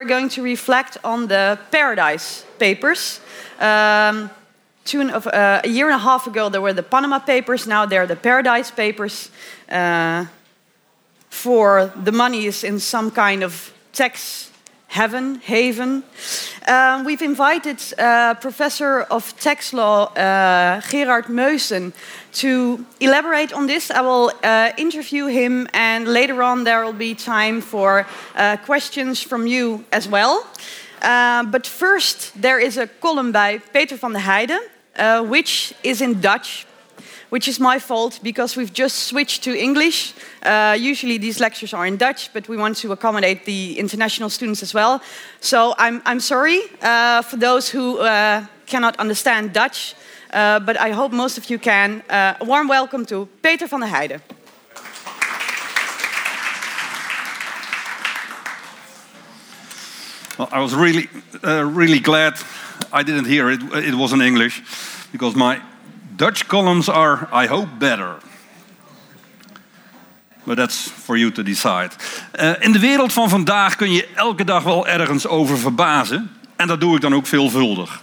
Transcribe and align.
We're 0.00 0.06
going 0.06 0.28
to 0.28 0.42
reflect 0.42 0.96
on 1.02 1.26
the 1.26 1.58
Paradise 1.72 2.44
Papers. 2.56 3.20
Um, 3.58 4.30
two 4.84 5.10
of, 5.10 5.26
uh, 5.26 5.60
a 5.64 5.68
year 5.68 5.86
and 5.86 5.96
a 5.96 5.98
half 5.98 6.28
ago, 6.28 6.48
there 6.48 6.60
were 6.60 6.72
the 6.72 6.84
Panama 6.84 7.18
Papers. 7.18 7.66
Now 7.66 7.84
they're 7.84 8.06
the 8.06 8.14
Paradise 8.14 8.70
Papers. 8.70 9.28
Uh, 9.68 10.26
for 11.30 11.92
the 11.96 12.12
money 12.12 12.46
is 12.46 12.62
in 12.62 12.78
some 12.78 13.10
kind 13.10 13.42
of 13.42 13.72
tax 13.92 14.52
heaven, 14.88 15.40
haven. 15.44 16.02
Um, 16.66 17.04
we've 17.04 17.22
invited 17.22 17.78
uh, 17.98 18.34
Professor 18.34 19.02
of 19.10 19.34
Tax 19.38 19.72
Law 19.72 20.06
uh, 20.14 20.80
Gerard 20.80 21.26
Meussen 21.26 21.92
to 22.32 22.84
elaborate 22.98 23.52
on 23.52 23.66
this. 23.66 23.90
I 23.90 24.00
will 24.00 24.32
uh, 24.42 24.72
interview 24.76 25.26
him, 25.26 25.68
and 25.72 26.08
later 26.08 26.42
on 26.42 26.64
there 26.64 26.84
will 26.84 26.98
be 26.98 27.14
time 27.14 27.60
for 27.60 28.06
uh, 28.34 28.56
questions 28.66 29.22
from 29.22 29.46
you 29.46 29.84
as 29.92 30.08
well. 30.08 30.46
Uh, 31.02 31.44
but 31.44 31.66
first, 31.66 32.32
there 32.42 32.58
is 32.58 32.76
a 32.76 32.86
column 32.86 33.30
by 33.30 33.58
Peter 33.72 33.96
van 33.96 34.12
der 34.12 34.20
Heijden, 34.20 34.60
uh, 34.96 35.22
which 35.22 35.74
is 35.82 36.00
in 36.00 36.20
Dutch 36.20 36.66
which 37.30 37.48
is 37.48 37.60
my 37.60 37.78
fault 37.78 38.20
because 38.22 38.56
we've 38.56 38.72
just 38.72 39.06
switched 39.06 39.42
to 39.44 39.54
English. 39.54 40.14
Uh, 40.42 40.76
usually 40.78 41.18
these 41.18 41.40
lectures 41.40 41.74
are 41.74 41.86
in 41.86 41.96
Dutch, 41.96 42.32
but 42.32 42.48
we 42.48 42.56
want 42.56 42.76
to 42.78 42.92
accommodate 42.92 43.44
the 43.44 43.78
international 43.78 44.30
students 44.30 44.62
as 44.62 44.74
well. 44.74 45.00
So 45.40 45.74
I'm, 45.78 46.00
I'm 46.04 46.20
sorry 46.20 46.60
uh, 46.82 47.22
for 47.22 47.36
those 47.36 47.68
who 47.68 47.98
uh, 47.98 48.44
cannot 48.66 48.96
understand 48.98 49.52
Dutch, 49.52 49.94
uh, 50.32 50.60
but 50.60 50.78
I 50.78 50.90
hope 50.90 51.12
most 51.12 51.38
of 51.38 51.50
you 51.50 51.58
can. 51.58 52.02
Uh, 52.08 52.34
a 52.40 52.44
warm 52.44 52.68
welcome 52.68 53.04
to 53.06 53.28
Peter 53.42 53.66
van 53.66 53.80
der 53.80 53.88
Heijden. 53.88 54.20
Well, 60.38 60.48
I 60.52 60.60
was 60.60 60.72
really, 60.72 61.08
uh, 61.42 61.64
really 61.64 61.98
glad 61.98 62.34
I 62.92 63.02
didn't 63.02 63.26
hear 63.26 63.50
it. 63.50 63.60
It 63.74 63.94
was 63.94 64.12
in 64.12 64.20
English 64.20 64.62
because 65.10 65.34
my 65.34 65.60
Dutch 66.18 66.46
columns 66.46 66.88
are, 66.88 67.28
I 67.44 67.46
hope, 67.46 67.68
better. 67.78 68.16
But 70.44 70.56
that's 70.56 70.90
for 71.04 71.16
you 71.16 71.32
to 71.32 71.42
decide. 71.42 71.90
Uh, 72.40 72.52
in 72.58 72.72
de 72.72 72.78
wereld 72.78 73.12
van 73.12 73.28
vandaag 73.28 73.76
kun 73.76 73.92
je 73.92 74.08
elke 74.14 74.44
dag 74.44 74.62
wel 74.62 74.88
ergens 74.88 75.26
over 75.26 75.58
verbazen. 75.58 76.30
En 76.56 76.66
dat 76.66 76.80
doe 76.80 76.94
ik 76.94 77.00
dan 77.00 77.14
ook 77.14 77.26
veelvuldig. 77.26 78.00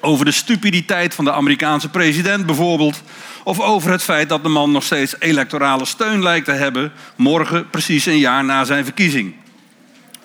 Over 0.00 0.24
de 0.24 0.30
stupiditeit 0.30 1.14
van 1.14 1.24
de 1.24 1.32
Amerikaanse 1.32 1.88
president 1.88 2.46
bijvoorbeeld. 2.46 3.02
Of 3.44 3.60
over 3.60 3.90
het 3.90 4.02
feit 4.02 4.28
dat 4.28 4.42
de 4.42 4.48
man 4.48 4.70
nog 4.70 4.84
steeds 4.84 5.14
electorale 5.18 5.84
steun 5.84 6.22
lijkt 6.22 6.44
te 6.44 6.52
hebben. 6.52 6.92
morgen, 7.16 7.70
precies 7.70 8.06
een 8.06 8.18
jaar 8.18 8.44
na 8.44 8.64
zijn 8.64 8.84
verkiezing. 8.84 9.34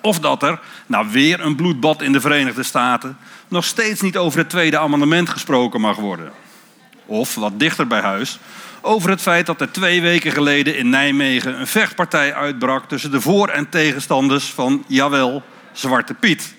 Of 0.00 0.20
dat 0.20 0.42
er, 0.42 0.60
nou 0.86 1.06
weer 1.10 1.40
een 1.40 1.56
bloedbad 1.56 2.02
in 2.02 2.12
de 2.12 2.20
Verenigde 2.20 2.62
Staten. 2.62 3.16
nog 3.48 3.64
steeds 3.64 4.00
niet 4.00 4.16
over 4.16 4.38
het 4.38 4.50
Tweede 4.50 4.78
Amendement 4.78 5.28
gesproken 5.28 5.80
mag 5.80 5.96
worden 5.96 6.32
of 7.06 7.34
wat 7.34 7.58
dichter 7.58 7.86
bij 7.86 8.00
huis, 8.00 8.38
over 8.80 9.10
het 9.10 9.20
feit 9.20 9.46
dat 9.46 9.60
er 9.60 9.72
twee 9.72 10.00
weken 10.00 10.32
geleden 10.32 10.76
in 10.76 10.88
Nijmegen 10.88 11.60
een 11.60 11.66
vechtpartij 11.66 12.34
uitbrak 12.34 12.88
tussen 12.88 13.10
de 13.10 13.20
voor- 13.20 13.48
en 13.48 13.68
tegenstanders 13.68 14.44
van, 14.44 14.84
jawel, 14.86 15.42
Zwarte 15.72 16.14
Piet. 16.14 16.54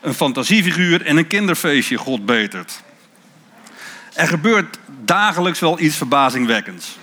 Een 0.00 0.14
fantasiefiguur 0.14 1.06
en 1.06 1.16
een 1.16 1.26
kinderfeestje, 1.26 1.96
God 1.96 2.26
betert. 2.26 2.82
Er 4.14 4.26
gebeurt 4.26 4.78
dagelijks 5.04 5.60
wel 5.60 5.80
iets 5.80 5.96
verbazingwekkends. 5.96 6.98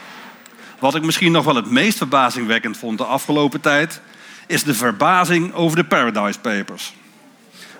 Wat 0.80 0.96
ik 0.96 1.04
misschien 1.04 1.32
nog 1.32 1.46
wel 1.46 1.56
het 1.56 1.72
meest 1.72 1.98
verbazingwekkend 1.98 2.78
vond 2.78 2.98
de 2.98 3.04
afgelopen 3.04 3.62
tijd, 3.62 4.02
is 4.48 4.64
de 4.64 4.74
verbazing 4.74 5.54
over 5.54 5.78
de 5.78 5.86
Paradise 5.86 6.40
Papers. 6.40 6.94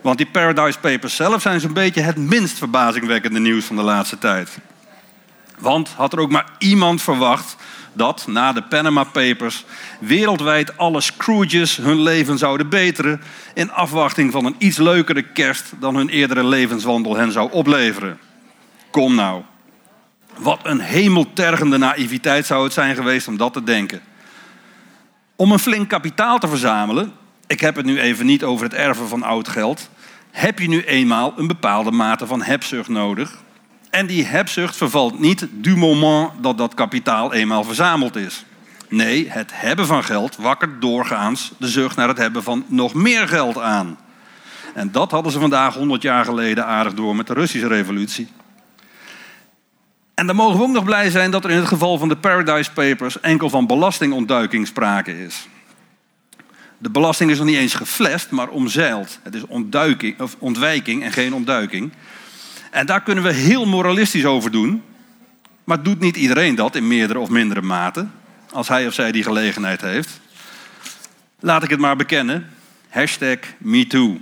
Want 0.02 0.18
die 0.18 0.28
Paradise 0.28 0.80
Papers 0.80 1.16
zelf 1.16 1.42
zijn 1.42 1.60
zo'n 1.60 1.74
beetje 1.74 2.02
het 2.02 2.18
minst 2.18 2.58
verbazingwekkende 2.58 3.40
nieuws 3.40 3.66
van 3.66 3.76
de 3.76 3.82
laatste 3.82 4.18
tijd. 4.18 4.58
Want 5.60 5.90
had 5.90 6.14
er 6.14 6.20
ook 6.20 6.32
maar 6.32 6.50
iemand 6.58 7.02
verwacht 7.02 7.56
dat 7.94 8.28
na 8.28 8.54
de 8.54 8.62
Panama 8.62 9.04
Papers 9.04 9.66
wereldwijd 10.00 10.78
alle 10.78 11.02
Scrooges 11.02 11.78
hun 11.78 12.02
leven 12.02 12.38
zouden 12.38 12.70
beteren 12.70 13.22
in 13.54 13.72
afwachting 13.72 14.32
van 14.32 14.46
een 14.46 14.56
iets 14.58 14.78
leukere 14.78 15.22
kerst 15.22 15.74
dan 15.80 15.96
hun 15.96 16.10
eerdere 16.10 16.44
levenswandel 16.44 17.16
hen 17.16 17.32
zou 17.32 17.52
opleveren. 17.52 18.20
Kom 18.92 19.16
nou. 19.16 19.42
Wat 20.38 20.60
een 20.64 20.80
hemeltergende 20.80 21.78
naïviteit 21.78 22.46
zou 22.46 22.64
het 22.64 22.74
zijn 22.74 22.96
geweest 22.96 23.28
om 23.28 23.38
dat 23.38 23.54
te 23.54 23.64
denken. 23.64 24.02
Om 25.36 25.52
een 25.52 25.60
flink 25.60 25.90
kapitaal 25.90 26.40
te 26.40 26.48
verzamelen, 26.48 27.14
ik 27.48 27.60
heb 27.60 27.76
het 27.76 27.86
nu 27.86 28.00
even 28.00 28.26
niet 28.26 28.44
over 28.44 28.66
het 28.66 28.74
erven 28.74 29.08
van 29.08 29.24
oud 29.24 29.48
geld, 29.48 29.90
heb 30.32 30.60
je 30.60 30.68
nu 30.68 30.84
eenmaal 30.84 31.34
een 31.38 31.48
bepaalde 31.48 31.92
mate 31.92 32.28
van 32.28 32.42
hebzucht 32.42 32.90
nodig 32.90 33.46
en 33.90 34.06
die 34.06 34.26
hebzucht 34.26 34.76
vervalt 34.76 35.20
niet 35.20 35.48
du 35.52 35.76
moment 35.76 36.30
dat 36.42 36.58
dat 36.58 36.74
kapitaal 36.74 37.34
eenmaal 37.34 37.64
verzameld 37.64 38.16
is. 38.16 38.46
Nee, 38.90 39.30
het 39.30 39.52
hebben 39.54 39.86
van 39.86 40.04
geld 40.04 40.36
wakkert 40.36 40.82
doorgaans 40.82 41.52
de 41.58 41.68
zucht 41.68 41.96
naar 41.96 42.08
het 42.08 42.18
hebben 42.18 42.44
van 42.44 42.66
nog 42.68 42.94
meer 42.94 43.28
geld 43.28 43.58
aan. 43.60 43.98
En 44.74 44.92
dat 44.92 45.12
hadden 45.12 45.32
ze 45.32 45.40
vandaag 45.40 45.74
100 45.74 46.02
jaar 46.02 46.26
geleden 46.26 46.66
aardig 46.66 46.94
door 46.94 47.16
met 47.16 47.28
de 47.28 47.34
Russische 47.34 47.68
revolutie. 47.68 48.28
En 50.14 50.28
dan 50.28 50.36
mogen 50.36 50.58
we 50.58 50.64
ook 50.64 50.72
nog 50.72 50.84
blij 50.84 51.10
zijn 51.10 51.32
dat 51.32 51.44
er 51.44 51.50
in 51.50 51.58
het 51.58 51.68
geval 51.68 51.98
van 51.98 52.10
de 52.10 52.18
Paradise 52.18 52.72
Papers 52.72 53.20
enkel 53.20 53.50
van 53.50 53.68
belastingontduiking 53.68 54.68
sprake 54.68 55.24
is. 55.24 55.48
De 56.78 56.90
belasting 56.90 57.32
is 57.32 57.38
nog 57.38 57.48
niet 57.48 57.58
eens 57.58 57.74
geflest, 57.74 58.32
maar 58.32 58.48
omzeild. 58.48 59.20
Het 59.24 59.36
is 59.36 59.44
ontwijking 60.40 61.04
en 61.04 61.12
geen 61.12 61.34
ontduiking. 61.34 61.92
En 62.78 62.86
daar 62.86 63.02
kunnen 63.02 63.24
we 63.24 63.34
heel 63.34 63.66
moralistisch 63.66 64.26
over 64.26 64.52
doen. 64.52 64.84
Maar 65.64 65.84
doet 65.84 66.00
niet 66.00 66.18
iedereen 66.18 66.56
dat 66.56 66.76
in 66.76 66.88
meerdere 66.88 67.20
of 67.20 67.30
mindere 67.30 67.62
mate? 67.62 68.08
Als 68.52 68.68
hij 68.68 68.88
of 68.88 68.94
zij 68.94 69.12
die 69.12 69.24
gelegenheid 69.24 69.82
heeft. 69.82 70.20
Laat 71.40 71.64
ik 71.64 71.70
het 71.70 71.80
maar 71.80 71.96
bekennen. 71.96 72.50
Hashtag 72.90 73.38
MeToo. 73.58 74.18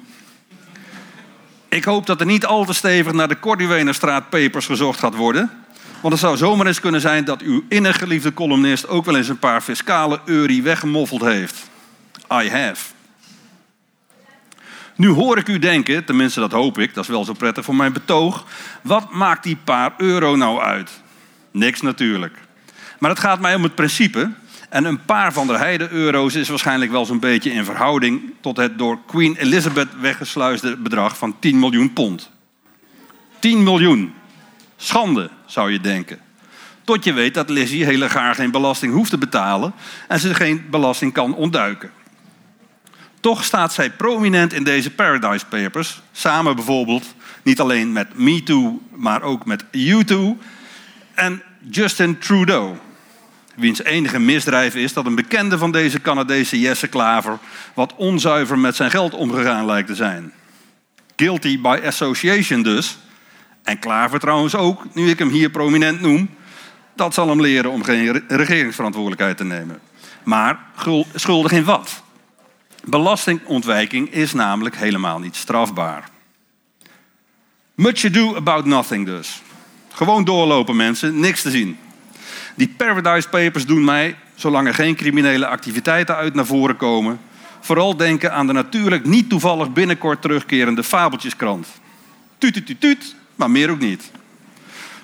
Ik 1.69 1.83
hoop 1.83 2.05
dat 2.05 2.19
er 2.19 2.25
niet 2.25 2.45
al 2.45 2.65
te 2.65 2.73
stevig 2.73 3.13
naar 3.13 3.27
de 3.27 3.39
Corduwenerstraat 3.39 4.29
papers 4.29 4.65
gezocht 4.65 4.99
gaat 4.99 5.15
worden. 5.15 5.51
Want 6.01 6.13
het 6.13 6.23
zou 6.23 6.37
zomaar 6.37 6.67
eens 6.67 6.79
kunnen 6.79 7.01
zijn 7.01 7.25
dat 7.25 7.41
uw 7.41 7.63
innig 7.69 7.97
geliefde 7.97 8.33
columnist 8.33 8.87
ook 8.87 9.05
wel 9.05 9.17
eens 9.17 9.29
een 9.29 9.39
paar 9.39 9.61
fiscale 9.61 10.19
eurie 10.25 10.63
weggemoffeld 10.63 11.21
heeft. 11.21 11.69
I 12.31 12.49
have. 12.49 12.94
Nu 14.95 15.09
hoor 15.09 15.37
ik 15.37 15.47
u 15.47 15.59
denken, 15.59 16.05
tenminste 16.05 16.39
dat 16.39 16.51
hoop 16.51 16.79
ik, 16.79 16.93
dat 16.93 17.03
is 17.03 17.09
wel 17.09 17.25
zo 17.25 17.33
prettig 17.33 17.65
voor 17.65 17.75
mijn 17.75 17.93
betoog. 17.93 18.45
Wat 18.81 19.11
maakt 19.11 19.43
die 19.43 19.57
paar 19.63 19.93
euro 19.97 20.35
nou 20.35 20.61
uit? 20.61 21.01
Niks 21.51 21.81
natuurlijk. 21.81 22.37
Maar 22.99 23.09
het 23.09 23.19
gaat 23.19 23.39
mij 23.39 23.55
om 23.55 23.63
het 23.63 23.75
principe. 23.75 24.31
En 24.69 24.85
een 24.85 25.05
paar 25.05 25.33
van 25.33 25.47
de 25.47 25.57
heide 25.57 25.89
euro's 25.89 26.35
is 26.35 26.49
waarschijnlijk 26.49 26.91
wel 26.91 27.05
zo'n 27.05 27.19
beetje 27.19 27.51
in 27.51 27.65
verhouding 27.65 28.21
tot 28.41 28.57
het 28.57 28.77
door 28.77 28.99
Queen 29.07 29.35
Elizabeth 29.35 29.87
weggesluisde 29.99 30.77
bedrag 30.77 31.17
van 31.17 31.35
10 31.39 31.59
miljoen 31.59 31.93
pond. 31.93 32.31
10 33.39 33.63
miljoen. 33.63 34.13
Schande, 34.75 35.29
zou 35.45 35.71
je 35.71 35.79
denken. 35.79 36.19
Tot 36.83 37.03
je 37.03 37.13
weet 37.13 37.33
dat 37.33 37.49
Lizzie 37.49 37.85
hele 37.85 38.09
gaar 38.09 38.35
geen 38.35 38.51
belasting 38.51 38.93
hoeft 38.93 39.09
te 39.09 39.17
betalen 39.17 39.73
en 40.07 40.19
ze 40.19 40.33
geen 40.33 40.65
belasting 40.69 41.13
kan 41.13 41.35
ontduiken. 41.35 41.91
Toch 43.25 43.43
staat 43.43 43.73
zij 43.73 43.91
prominent 43.91 44.53
in 44.53 44.63
deze 44.63 44.91
Paradise 44.91 45.45
Papers. 45.45 46.01
Samen 46.11 46.55
bijvoorbeeld 46.55 47.05
niet 47.43 47.59
alleen 47.59 47.91
met 47.91 48.17
MeToo, 48.17 48.81
maar 48.95 49.21
ook 49.21 49.45
met 49.45 49.63
U2 49.63 50.15
en 51.13 51.43
Justin 51.69 52.19
Trudeau. 52.19 52.75
Wiens 53.55 53.83
enige 53.83 54.19
misdrijf 54.19 54.75
is 54.75 54.93
dat 54.93 55.05
een 55.05 55.15
bekende 55.15 55.57
van 55.57 55.71
deze 55.71 56.01
Canadese 56.01 56.59
Jesse 56.59 56.87
Klaver 56.87 57.37
wat 57.73 57.95
onzuiver 57.95 58.59
met 58.59 58.75
zijn 58.75 58.91
geld 58.91 59.13
omgegaan 59.13 59.65
lijkt 59.65 59.87
te 59.87 59.95
zijn. 59.95 60.33
Guilty 61.15 61.61
by 61.61 61.79
association 61.85 62.61
dus. 62.61 62.97
En 63.63 63.79
Klaver 63.79 64.19
trouwens 64.19 64.55
ook, 64.55 64.83
nu 64.93 65.09
ik 65.09 65.19
hem 65.19 65.29
hier 65.29 65.49
prominent 65.49 66.01
noem. 66.01 66.29
Dat 66.95 67.13
zal 67.13 67.29
hem 67.29 67.41
leren 67.41 67.71
om 67.71 67.83
geen 67.83 68.23
regeringsverantwoordelijkheid 68.27 69.37
te 69.37 69.45
nemen. 69.45 69.79
Maar 70.23 70.59
schuldig 71.13 71.51
in 71.51 71.63
wat? 71.63 72.03
Belastingontwijking 72.85 74.11
is 74.11 74.33
namelijk 74.33 74.75
helemaal 74.75 75.19
niet 75.19 75.35
strafbaar. 75.35 76.09
Much 77.75 78.05
ado 78.05 78.35
about 78.35 78.65
nothing 78.65 79.05
dus. 79.05 79.41
Gewoon 79.93 80.23
doorlopen 80.23 80.75
mensen, 80.75 81.19
niks 81.19 81.41
te 81.41 81.49
zien. 81.49 81.77
Die 82.55 82.73
Paradise 82.77 83.29
Papers 83.29 83.65
doen 83.65 83.83
mij, 83.83 84.15
zolang 84.35 84.67
er 84.67 84.73
geen 84.73 84.95
criminele 84.95 85.47
activiteiten 85.47 86.15
uit 86.15 86.33
naar 86.33 86.45
voren 86.45 86.77
komen, 86.77 87.19
vooral 87.59 87.97
denken 87.97 88.33
aan 88.33 88.47
de 88.47 88.53
natuurlijk 88.53 89.05
niet 89.05 89.29
toevallig 89.29 89.73
binnenkort 89.73 90.21
terugkerende 90.21 90.83
Fabeltjeskrant. 90.83 91.67
Tuut, 92.37 92.53
tuut, 92.53 92.81
tuut, 92.81 93.15
maar 93.35 93.51
meer 93.51 93.69
ook 93.69 93.79
niet. 93.79 94.11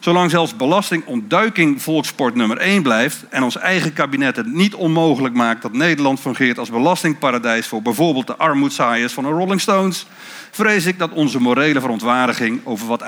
Zolang 0.02 0.30
zelfs 0.30 0.56
belastingontduiking 0.56 1.82
volkssport 1.82 2.36
nummer 2.36 2.58
1 2.58 2.84
blijft 2.84 3.26
en 3.30 3.44
ons 3.44 3.58
eigen 3.58 3.94
kabinet 3.94 4.36
het 4.36 4.54
niet 4.54 4.76
onmogelijk 4.76 5.34
maakt 5.34 5.62
dat 5.62 5.74
Nederland 5.74 6.20
fungeert 6.20 6.58
als 6.58 6.70
belastingparadijs 6.70 7.68
voor 7.68 7.82
bijvoorbeeld 7.82 8.28
de 8.28 8.36
armoedzaaiers 8.36 9.14
van 9.14 9.24
de 9.24 9.30
Rolling 9.30 9.62
Stones, 9.62 10.06
vrees 10.52 10.86
ik 10.86 11.00
dat 11.00 11.12
onze 11.12 11.40
morele 11.40 11.80
verontwaardiging 11.80 12.62
over 12.64 12.88
wat, 12.88 13.04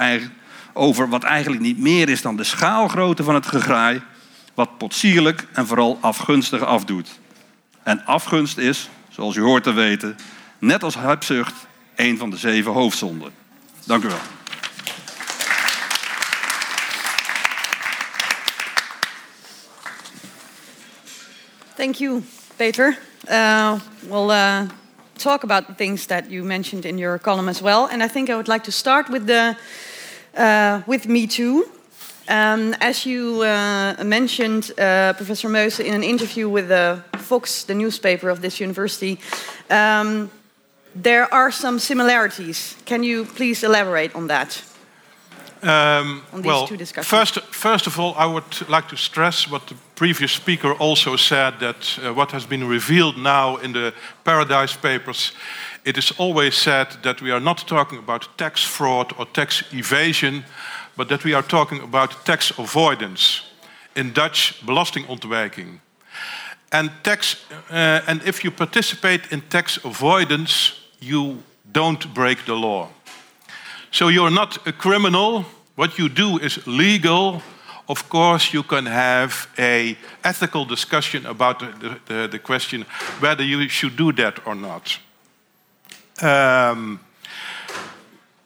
over 0.74 1.10
wat 1.10 1.24
eigenlijk 1.24 1.62
niet 1.62 1.78
meer 1.78 2.10
is 2.10 2.22
dan 2.22 2.36
de 2.36 2.44
schaalgrootte 2.44 3.24
van 3.24 3.36
het 3.36 3.46
gegraai, 3.46 4.02
wat 4.54 4.78
potsierlijk 4.78 5.48
en 5.54 5.68
vooral 5.68 5.98
afgunstig 6.02 6.62
afdoet. 6.62 7.20
En 7.84 8.06
afgunst 8.06 8.58
is, 8.58 8.90
zoals 9.10 9.36
u 9.36 9.42
hoort 9.42 9.64
te 9.64 9.74
weten, 9.74 10.16
net 10.60 10.84
als 10.84 10.96
hebzucht, 10.96 11.56
een 11.96 12.18
van 12.18 12.30
de 12.30 12.38
zeven 12.38 12.72
hoofdzonden. 12.72 13.32
Dank 13.86 14.04
u 14.04 14.08
wel. 14.08 14.43
Thank 21.84 22.00
you, 22.00 22.24
Peter. 22.58 22.96
Uh, 23.28 23.78
we'll 24.08 24.32
uh, 24.32 24.70
talk 25.18 25.44
about 25.44 25.68
the 25.68 25.74
things 25.74 26.08
that 26.08 26.32
you 26.32 26.42
mentioned 26.46 26.86
in 26.86 26.98
your 26.98 27.20
column 27.20 27.50
as 27.50 27.62
well, 27.62 27.88
and 27.88 28.02
I 28.02 28.08
think 28.08 28.30
I 28.30 28.38
would 28.38 28.48
like 28.48 28.64
to 28.64 28.72
start 28.72 29.10
with 29.10 29.28
the 29.28 29.58
uh, 30.38 30.82
with 30.88 31.10
Me 31.10 31.28
Too. 31.28 31.66
Um, 32.30 32.74
as 32.80 33.06
you 33.06 33.42
uh, 33.42 34.02
mentioned, 34.02 34.72
uh, 34.80 35.12
Professor 35.18 35.50
Meussen, 35.50 35.84
in 35.84 35.94
an 35.94 36.04
interview 36.04 36.48
with 36.48 36.70
Vox, 37.18 37.66
the 37.66 37.76
newspaper 37.76 38.30
of 38.30 38.40
this 38.40 38.62
university, 38.62 39.20
um, 39.70 40.32
there 40.96 41.28
are 41.34 41.52
some 41.52 41.80
similarities. 41.80 42.78
Can 42.86 43.04
you 43.04 43.26
please 43.26 43.62
elaborate 43.62 44.16
on 44.16 44.28
that? 44.28 44.73
Um, 45.64 46.24
well, 46.44 46.68
first, 47.04 47.40
first 47.40 47.88
of 47.88 47.98
all, 47.98 48.14
I 48.18 48.26
would 48.26 48.70
like 48.70 48.90
to 48.90 48.98
stress 48.98 49.50
what 49.50 49.68
the 49.68 49.76
previous 49.96 50.34
speaker 50.34 50.74
also 50.74 51.16
said 51.16 51.60
that 51.60 52.00
uh, 52.00 52.14
what 52.14 52.32
has 52.32 52.46
been 52.46 52.68
revealed 52.68 53.18
now 53.18 53.56
in 53.58 53.72
the 53.72 53.94
Paradise 54.24 54.76
Papers, 54.76 55.32
it 55.86 55.98
is 55.98 56.12
always 56.18 56.56
said 56.56 56.88
that 57.04 57.22
we 57.22 57.32
are 57.32 57.40
not 57.40 57.68
talking 57.68 58.00
about 58.00 58.28
tax 58.38 58.62
fraud 58.64 59.14
or 59.18 59.26
tax 59.26 59.64
evasion, 59.72 60.44
but 60.98 61.08
that 61.08 61.24
we 61.24 61.34
are 61.34 61.44
talking 61.44 61.82
about 61.82 62.26
tax 62.26 62.52
avoidance. 62.58 63.42
In 63.96 64.12
Dutch, 64.12 64.62
belastingontwijking. 64.66 65.80
And, 66.72 66.92
tax, 67.04 67.46
uh, 67.70 68.02
and 68.08 68.22
if 68.24 68.44
you 68.44 68.52
participate 68.52 69.32
in 69.32 69.42
tax 69.42 69.78
avoidance, 69.86 70.74
you 71.00 71.44
don't 71.72 72.14
break 72.14 72.46
the 72.46 72.56
law. 72.56 72.90
So 73.94 74.08
you're 74.08 74.32
not 74.32 74.68
a 74.68 74.72
criminal. 74.72 75.46
What 75.76 76.00
you 76.00 76.10
do 76.10 76.40
is 76.40 76.66
legal. 76.66 77.44
Of 77.88 78.10
course, 78.10 78.52
you 78.52 78.64
can 78.64 78.88
have 78.88 79.48
a 79.60 79.96
ethical 80.24 80.66
discussion 80.66 81.28
about 81.28 81.60
the, 81.60 82.00
the, 82.08 82.28
the 82.28 82.40
question 82.40 82.86
whether 83.20 83.44
you 83.44 83.70
should 83.70 83.96
do 83.96 84.12
that 84.14 84.48
or 84.48 84.56
not. 84.56 84.98
Um, 86.24 87.02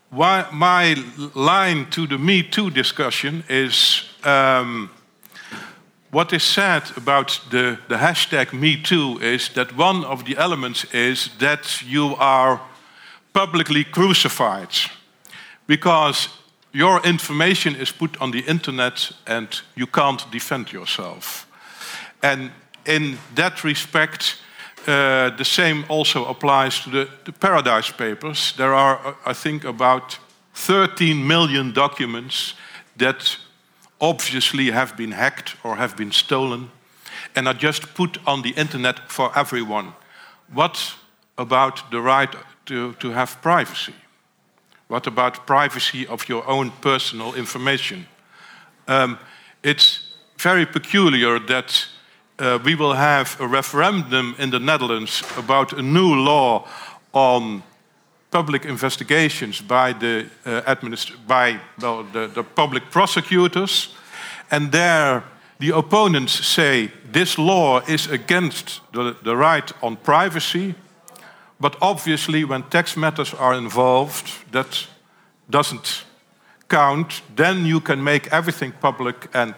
why, 0.10 0.50
my 0.52 0.96
line 1.34 1.90
to 1.92 2.08
the 2.08 2.18
Me 2.18 2.44
Too 2.44 2.70
discussion 2.70 3.46
is 3.48 4.04
um, 4.26 4.90
what 6.12 6.34
is 6.34 6.44
said 6.44 6.84
about 6.98 7.40
the, 7.52 7.80
the 7.88 7.96
hashtag 7.96 8.52
Me 8.52 8.76
Too 8.76 9.18
is 9.22 9.48
that 9.54 9.78
one 9.78 10.04
of 10.04 10.26
the 10.26 10.36
elements 10.36 10.84
is 10.94 11.30
that 11.40 11.82
you 11.84 12.18
are 12.18 12.60
publicly 13.32 13.86
crucified 13.86 14.76
because 15.68 16.30
your 16.72 17.02
information 17.04 17.76
is 17.76 17.92
put 17.92 18.22
on 18.22 18.32
the 18.32 18.44
internet 18.48 19.12
and 19.26 19.48
you 19.76 19.88
can't 19.88 20.32
defend 20.32 20.72
yourself. 20.72 21.48
And 22.22 22.52
in 22.86 23.18
that 23.36 23.64
respect, 23.64 24.38
uh, 24.88 25.36
the 25.38 25.46
same 25.46 25.86
also 25.90 26.26
applies 26.26 26.80
to 26.80 26.90
the, 26.90 27.10
the, 27.26 27.34
Paradise 27.34 27.92
Papers. 27.92 28.54
There 28.56 28.74
are, 28.74 29.00
uh, 29.06 29.14
I 29.26 29.34
think, 29.34 29.66
about 29.66 30.18
13 30.54 31.28
million 31.28 31.74
documents 31.74 32.54
that 32.98 33.38
obviously 34.00 34.72
have 34.72 34.96
been 34.96 35.12
hacked 35.12 35.56
or 35.64 35.76
have 35.76 35.96
been 35.98 36.12
stolen 36.12 36.70
and 37.36 37.48
are 37.48 37.54
just 37.54 37.94
put 37.96 38.18
on 38.26 38.42
the 38.42 38.52
internet 38.52 39.00
for 39.12 39.32
everyone. 39.38 39.94
What 40.54 40.96
about 41.38 41.92
the 41.92 42.02
right 42.02 42.34
to, 42.66 42.94
to 42.94 43.12
have 43.12 43.42
privacy? 43.42 43.94
What 44.88 45.08
about 45.08 45.46
privacy 45.46 46.08
of 46.08 46.30
your 46.30 46.48
own 46.48 46.72
personal 46.82 47.36
information? 47.36 48.08
Um, 48.88 49.18
it's 49.62 50.14
very 50.38 50.66
peculiar 50.66 51.40
that 51.40 51.88
uh, 52.40 52.60
we 52.64 52.76
will 52.76 52.94
have 52.94 53.36
a 53.40 53.48
referendum 53.48 54.36
in 54.38 54.50
the 54.50 54.60
Netherlands 54.60 55.24
about 55.38 55.74
a 55.74 55.82
new 55.82 56.16
law 56.16 56.68
on 57.12 57.64
public 58.32 58.66
investigations 58.66 59.62
by 59.62 59.94
the 59.94 60.26
uh, 60.46 60.76
by 61.28 61.60
well, 61.82 62.04
the, 62.04 62.28
the 62.28 62.44
public 62.44 62.90
prosecutors, 62.92 63.96
and 64.52 64.72
there 64.72 65.24
the 65.60 65.76
opponents 65.76 66.46
say 66.46 66.92
this 67.12 67.38
law 67.38 67.82
is 67.88 68.08
against 68.08 68.82
the, 68.94 69.16
the 69.24 69.36
right 69.36 69.72
on 69.82 69.96
privacy, 69.96 70.76
but 71.60 71.76
obviously 71.82 72.44
when 72.44 72.64
tax 72.64 72.96
matters 72.96 73.34
are 73.34 73.58
involved, 73.58 74.52
that 74.52 74.88
doesn't 75.50 76.06
count. 76.68 77.22
Then 77.36 77.66
you 77.66 77.80
can 77.82 78.04
make 78.04 78.28
everything 78.32 78.74
public 78.82 79.30
and 79.34 79.54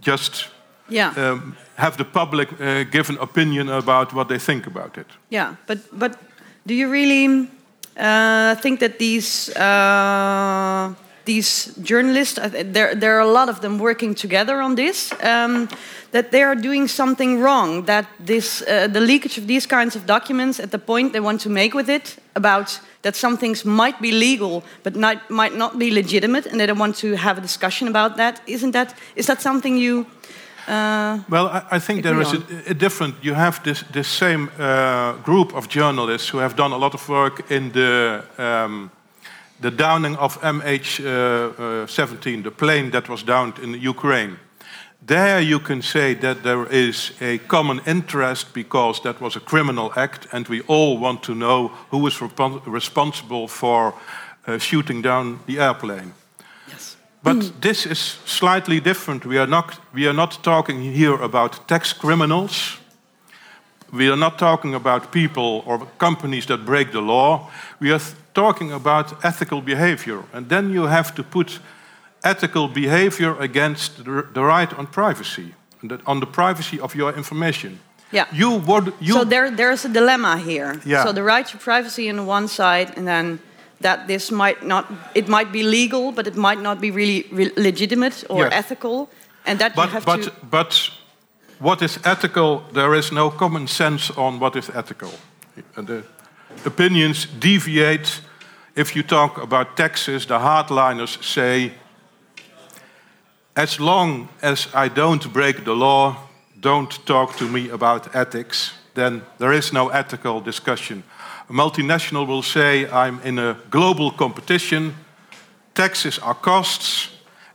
just 0.00 0.48
yeah. 0.90 1.14
Um, 1.16 1.56
have 1.76 1.96
the 1.96 2.04
public 2.04 2.48
uh, 2.60 2.84
give 2.90 3.10
an 3.10 3.18
opinion 3.20 3.68
about 3.68 4.12
what 4.12 4.28
they 4.28 4.38
think 4.38 4.66
about 4.66 4.98
it. 4.98 5.06
Yeah, 5.28 5.54
but 5.66 5.78
but 5.92 6.18
do 6.66 6.74
you 6.74 6.90
really 6.92 7.48
uh, 7.96 8.54
think 8.60 8.80
that 8.80 8.98
these 8.98 9.50
uh, 9.56 10.92
these 11.24 11.74
journalists, 11.82 12.38
there 12.72 12.94
there 12.94 13.16
are 13.16 13.20
a 13.20 13.32
lot 13.32 13.48
of 13.48 13.60
them 13.60 13.78
working 13.78 14.14
together 14.14 14.60
on 14.60 14.74
this, 14.74 15.12
um, 15.22 15.68
that 16.10 16.30
they 16.30 16.42
are 16.42 16.56
doing 16.56 16.88
something 16.88 17.40
wrong? 17.40 17.84
That 17.84 18.06
this 18.26 18.62
uh, 18.62 18.88
the 18.92 19.00
leakage 19.00 19.38
of 19.38 19.46
these 19.46 19.66
kinds 19.66 19.96
of 19.96 20.04
documents 20.06 20.60
at 20.60 20.70
the 20.70 20.78
point 20.78 21.12
they 21.12 21.20
want 21.20 21.40
to 21.42 21.50
make 21.50 21.74
with 21.74 21.88
it 21.88 22.16
about 22.34 22.80
that 23.02 23.16
some 23.16 23.36
things 23.36 23.64
might 23.64 24.00
be 24.00 24.12
legal 24.12 24.62
but 24.82 24.94
not, 24.94 25.30
might 25.30 25.56
not 25.56 25.78
be 25.78 25.90
legitimate, 25.90 26.46
and 26.46 26.60
they 26.60 26.66
don't 26.66 26.78
want 26.78 26.96
to 26.96 27.16
have 27.16 27.38
a 27.38 27.40
discussion 27.40 27.88
about 27.88 28.16
that. 28.16 28.40
Isn't 28.46 28.72
that 28.72 28.94
is 29.16 29.26
that 29.26 29.40
something 29.40 29.78
you? 29.78 30.06
Uh, 30.68 31.18
well, 31.28 31.48
I, 31.48 31.76
I, 31.76 31.78
think 31.80 32.02
there 32.02 32.20
is 32.20 32.32
a, 32.32 32.42
a, 32.68 32.74
different. 32.74 33.14
You 33.22 33.34
have 33.34 33.60
this 33.62 33.84
this 33.92 34.08
same 34.08 34.50
uh, 34.58 35.12
group 35.24 35.54
of 35.54 35.68
journalists 35.68 36.28
who 36.28 36.38
have 36.38 36.54
done 36.54 36.74
a 36.74 36.78
lot 36.78 36.94
of 36.94 37.08
work 37.08 37.50
in 37.50 37.72
the 37.72 38.22
um, 38.38 38.90
the 39.60 39.70
downing 39.70 40.16
of 40.16 40.40
MH17, 40.40 42.38
uh, 42.38 42.42
the 42.42 42.50
plane 42.50 42.90
that 42.90 43.08
was 43.08 43.22
downed 43.22 43.58
in 43.58 43.74
Ukraine. 43.74 44.38
There 45.06 45.40
you 45.40 45.60
can 45.60 45.82
say 45.82 46.14
that 46.14 46.42
there 46.42 46.66
is 46.66 47.12
a 47.20 47.38
common 47.38 47.80
interest 47.86 48.52
because 48.52 49.00
that 49.02 49.20
was 49.20 49.36
a 49.36 49.40
criminal 49.40 49.92
act, 49.96 50.26
and 50.32 50.46
we 50.48 50.60
all 50.62 50.98
want 50.98 51.22
to 51.22 51.34
know 51.34 51.68
who 51.90 52.06
is 52.06 52.20
responsible 52.66 53.48
for 53.48 53.94
uh, 54.46 54.58
shooting 54.58 55.02
down 55.02 55.38
the 55.46 55.58
airplane. 55.58 56.12
But 57.22 57.36
mm. 57.36 57.60
this 57.60 57.86
is 57.86 58.18
slightly 58.24 58.80
different. 58.80 59.26
We 59.26 59.38
are, 59.38 59.46
not, 59.46 59.78
we 59.92 60.06
are 60.06 60.14
not 60.14 60.42
talking 60.42 60.80
here 60.80 61.14
about 61.22 61.68
tax 61.68 61.92
criminals. 61.92 62.78
We 63.92 64.08
are 64.08 64.16
not 64.16 64.38
talking 64.38 64.74
about 64.74 65.12
people 65.12 65.62
or 65.66 65.86
companies 65.98 66.46
that 66.46 66.64
break 66.64 66.92
the 66.92 67.02
law. 67.02 67.50
We 67.80 67.92
are 67.92 68.00
talking 68.32 68.72
about 68.72 69.24
ethical 69.24 69.60
behavior. 69.60 70.22
And 70.32 70.48
then 70.48 70.70
you 70.70 70.86
have 70.86 71.14
to 71.14 71.22
put 71.22 71.60
ethical 72.22 72.68
behavior 72.68 73.38
against 73.38 74.04
the, 74.04 74.42
right 74.42 74.72
on 74.78 74.86
privacy, 74.86 75.54
on 76.06 76.20
the 76.20 76.26
privacy 76.26 76.80
of 76.80 76.94
your 76.94 77.14
information. 77.14 77.80
Yeah. 78.12 78.26
You 78.32 78.56
would, 78.66 78.92
you 79.00 79.12
so 79.12 79.24
there, 79.24 79.50
there's 79.50 79.84
a 79.84 79.88
dilemma 79.88 80.36
here. 80.38 80.80
Yeah. 80.84 81.04
So 81.04 81.12
the 81.12 81.22
right 81.22 81.46
to 81.46 81.58
privacy 81.58 82.10
on 82.10 82.16
the 82.16 82.24
one 82.24 82.48
side, 82.48 82.92
and 82.96 83.06
then 83.06 83.38
that 83.80 84.06
this 84.06 84.30
might 84.30 84.62
not 84.62 84.86
it 85.14 85.28
might 85.28 85.52
be 85.52 85.62
legal 85.62 86.12
but 86.12 86.26
it 86.26 86.36
might 86.36 86.60
not 86.60 86.80
be 86.80 86.90
really 86.90 87.26
re 87.32 87.50
legitimate 87.56 88.24
or 88.28 88.44
yes. 88.44 88.52
ethical 88.52 89.08
and 89.46 89.58
that 89.58 89.74
but, 89.74 89.86
you 89.86 89.92
have 89.92 90.04
but, 90.04 90.22
to 90.22 90.32
but 90.50 90.90
what 91.58 91.82
is 91.82 91.98
ethical 92.04 92.62
there 92.72 92.94
is 92.94 93.10
no 93.10 93.30
common 93.30 93.66
sense 93.66 94.10
on 94.16 94.38
what 94.38 94.56
is 94.56 94.70
ethical 94.70 95.12
uh, 95.76 95.82
the 95.82 96.04
opinions 96.64 97.26
deviate. 97.26 98.20
If 98.74 98.94
you 98.96 99.02
talk 99.02 99.42
about 99.42 99.76
taxes 99.76 100.26
the 100.26 100.38
hardliners 100.38 101.22
say 101.22 101.72
as 103.56 103.80
long 103.80 104.28
as 104.42 104.68
i 104.74 104.88
don't 104.88 105.32
break 105.32 105.64
the 105.64 105.74
law 105.74 106.16
don't 106.60 107.04
talk 107.04 107.36
to 107.36 107.48
me 107.48 107.68
about 107.70 108.14
ethics 108.14 108.72
then 108.94 109.22
there 109.38 109.52
is 109.52 109.72
no 109.72 109.88
ethical 109.88 110.40
discussion. 110.40 111.02
A 111.48 111.52
multinational 111.52 112.26
will 112.26 112.42
say, 112.42 112.88
I'm 112.90 113.20
in 113.22 113.38
a 113.38 113.56
global 113.70 114.10
competition, 114.10 114.94
taxes 115.74 116.18
are 116.18 116.34
costs, 116.34 117.10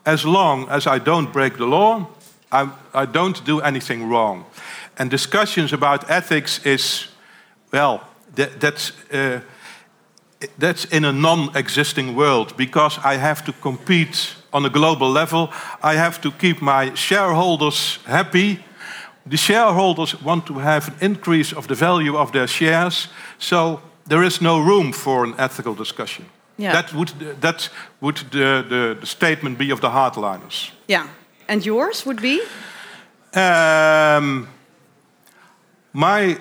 as 0.06 0.26
long 0.26 0.70
as 0.70 0.88
I 0.88 1.00
don't 1.00 1.32
break 1.32 1.58
the 1.58 1.66
law, 1.66 2.08
I, 2.52 2.70
I 2.94 3.06
don't 3.06 3.44
do 3.46 3.60
anything 3.62 4.10
wrong. 4.10 4.46
And 4.98 5.10
discussions 5.10 5.74
about 5.74 6.10
ethics 6.10 6.66
is, 6.66 7.08
well, 7.72 8.08
that, 8.36 8.60
that's, 8.60 8.92
uh, 9.12 9.42
that's 10.58 10.86
in 10.86 11.06
a 11.06 11.12
non 11.12 11.56
existing 11.56 12.16
world 12.16 12.56
because 12.58 13.00
I 13.04 13.18
have 13.18 13.44
to 13.46 13.54
compete 13.54 14.36
on 14.52 14.66
a 14.66 14.70
global 14.70 15.12
level. 15.12 15.50
I 15.84 15.96
have 15.96 16.20
to 16.22 16.32
keep 16.32 16.62
my 16.62 16.94
shareholders 16.96 18.00
happy. 18.06 18.60
The 19.26 19.38
shareholders 19.38 20.22
want 20.22 20.46
to 20.46 20.60
have 20.60 20.88
an 20.88 20.96
increase 21.02 21.56
of 21.56 21.68
the 21.68 21.76
value 21.76 22.16
of 22.18 22.32
their 22.32 22.48
shares, 22.48 23.10
so 23.40 23.82
there 24.08 24.24
is 24.24 24.40
no 24.40 24.60
room 24.60 24.94
for 24.94 25.24
an 25.24 25.34
ethical 25.38 25.74
discussion. 25.74 26.26
Yeah. 26.58 26.74
That 26.74 26.94
would, 26.94 27.42
that 27.42 27.70
would 28.00 28.18
the, 28.32 28.64
the, 28.70 28.98
the 29.00 29.06
statement 29.06 29.58
be 29.58 29.72
of 29.72 29.80
the 29.80 29.90
hardliners. 29.90 30.72
Yeah. 30.88 31.08
And 31.48 31.66
yours 31.66 32.06
would 32.06 32.22
be? 32.22 32.42
Um, 33.34 34.48
my, 35.94 36.38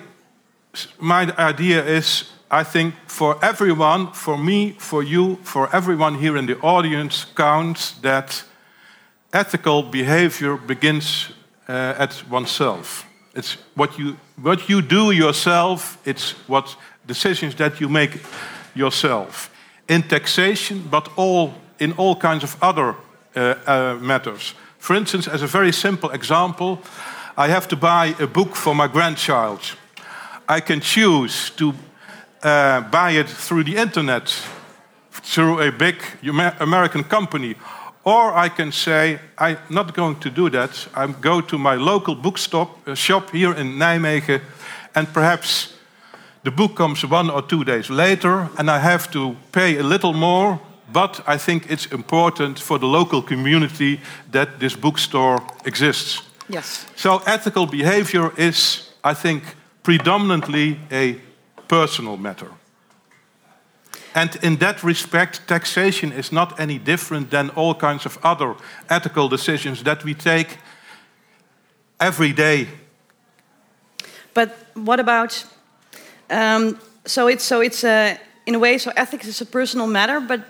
my 0.99 1.33
idea 1.39 1.85
is 1.85 2.25
I 2.51 2.65
think 2.65 2.95
for 3.07 3.37
everyone, 3.43 4.13
for 4.13 4.39
me, 4.39 4.77
for 4.79 5.03
you, 5.03 5.39
for 5.43 5.69
everyone 5.75 6.15
here 6.15 6.37
in 6.37 6.47
the 6.47 6.59
audience, 6.61 7.27
counts 7.35 7.93
that 8.01 8.45
ethical 9.33 9.83
behavior 9.83 10.57
begins 10.57 11.31
uh, 11.69 11.95
at 11.99 12.23
oneself. 12.31 13.07
It's 13.35 13.57
what 13.75 13.99
you, 13.99 14.17
what 14.41 14.69
you 14.69 14.83
do 14.83 15.11
yourself, 15.11 15.99
it's 16.05 16.35
what 16.49 16.77
decisions 17.07 17.55
that 17.57 17.81
you 17.81 17.89
make 17.89 18.21
yourself. 18.75 19.51
In 19.89 20.03
taxation, 20.03 20.89
but 20.91 21.09
all, 21.17 21.55
in 21.79 21.93
all 21.93 22.15
kinds 22.15 22.45
of 22.45 22.57
other 22.63 22.95
uh, 23.35 23.55
uh, 23.67 23.99
matters. 24.01 24.55
For 24.79 24.95
instance, 24.95 25.27
as 25.27 25.43
a 25.43 25.47
very 25.47 25.73
simple 25.73 26.11
example, 26.11 26.79
I 27.37 27.49
have 27.49 27.67
to 27.69 27.77
buy 27.77 28.15
a 28.21 28.27
book 28.27 28.55
for 28.55 28.75
my 28.75 28.87
grandchild. 28.87 29.77
I 30.49 30.61
can 30.61 30.81
choose 30.81 31.51
to 31.57 31.75
uh, 32.43 32.81
buy 32.83 33.13
it 33.13 33.29
through 33.29 33.65
the 33.65 33.77
internet, 33.77 34.29
through 35.11 35.61
a 35.61 35.73
big 35.73 35.97
American 36.61 37.05
company. 37.05 37.57
Or 38.05 38.35
I 38.35 38.51
can 38.51 38.73
say, 38.73 39.19
I'm 39.39 39.57
not 39.71 39.95
going 39.95 40.21
to 40.21 40.31
do 40.31 40.51
that. 40.51 40.89
I 40.95 41.07
go 41.07 41.41
to 41.41 41.57
my 41.57 41.77
local 41.77 42.15
bookstop 42.15 42.87
uh, 42.87 42.95
shop 42.95 43.31
here 43.31 43.55
in 43.55 43.79
Nijmegen, 43.79 44.41
and 44.95 45.09
perhaps 45.13 45.73
the 46.43 46.51
book 46.51 46.77
comes 46.77 47.03
one 47.07 47.31
or 47.31 47.41
two 47.41 47.65
days 47.65 47.89
later, 47.89 48.51
and 48.59 48.71
I 48.71 48.79
have 48.79 49.11
to 49.13 49.37
pay 49.53 49.79
a 49.79 49.83
little 49.83 50.13
more. 50.13 50.61
But 50.93 51.23
I 51.27 51.39
think 51.39 51.71
it's 51.71 51.87
important 51.87 52.59
for 52.59 52.79
the 52.79 52.87
local 52.87 53.23
community 53.23 54.01
that 54.33 54.61
this 54.61 54.77
bookstore 54.77 55.43
exists. 55.65 56.23
Yes. 56.47 56.87
So 56.95 57.23
ethical 57.27 57.67
behavior 57.67 58.31
is, 58.37 58.91
I 59.03 59.15
think, 59.15 59.43
predominantly 59.85 60.81
a 60.91 61.21
personal 61.69 62.17
matter. 62.17 62.51
And 64.15 64.37
in 64.43 64.57
that 64.57 64.83
respect, 64.83 65.47
taxation 65.47 66.13
is 66.13 66.33
not 66.33 66.59
any 66.59 66.79
different 66.79 67.31
than 67.31 67.51
all 67.51 67.75
kinds 67.75 68.07
of 68.07 68.19
other 68.23 68.55
ethical 68.89 69.29
decisions 69.29 69.83
that 69.83 70.05
we 70.05 70.15
take 70.15 70.59
every 71.99 72.33
day. 72.33 72.69
But 74.33 74.51
what 74.75 75.01
about? 75.01 75.45
Um, 76.31 76.79
so 77.07 77.29
it's 77.29 77.45
so 77.45 77.61
it's 77.61 77.85
a 77.85 78.19
in 78.47 78.55
a 78.55 78.59
way 78.59 78.79
so 78.79 78.91
ethics 78.97 79.27
is 79.27 79.41
a 79.41 79.47
personal 79.47 79.87
matter, 79.87 80.21
but 80.21 80.41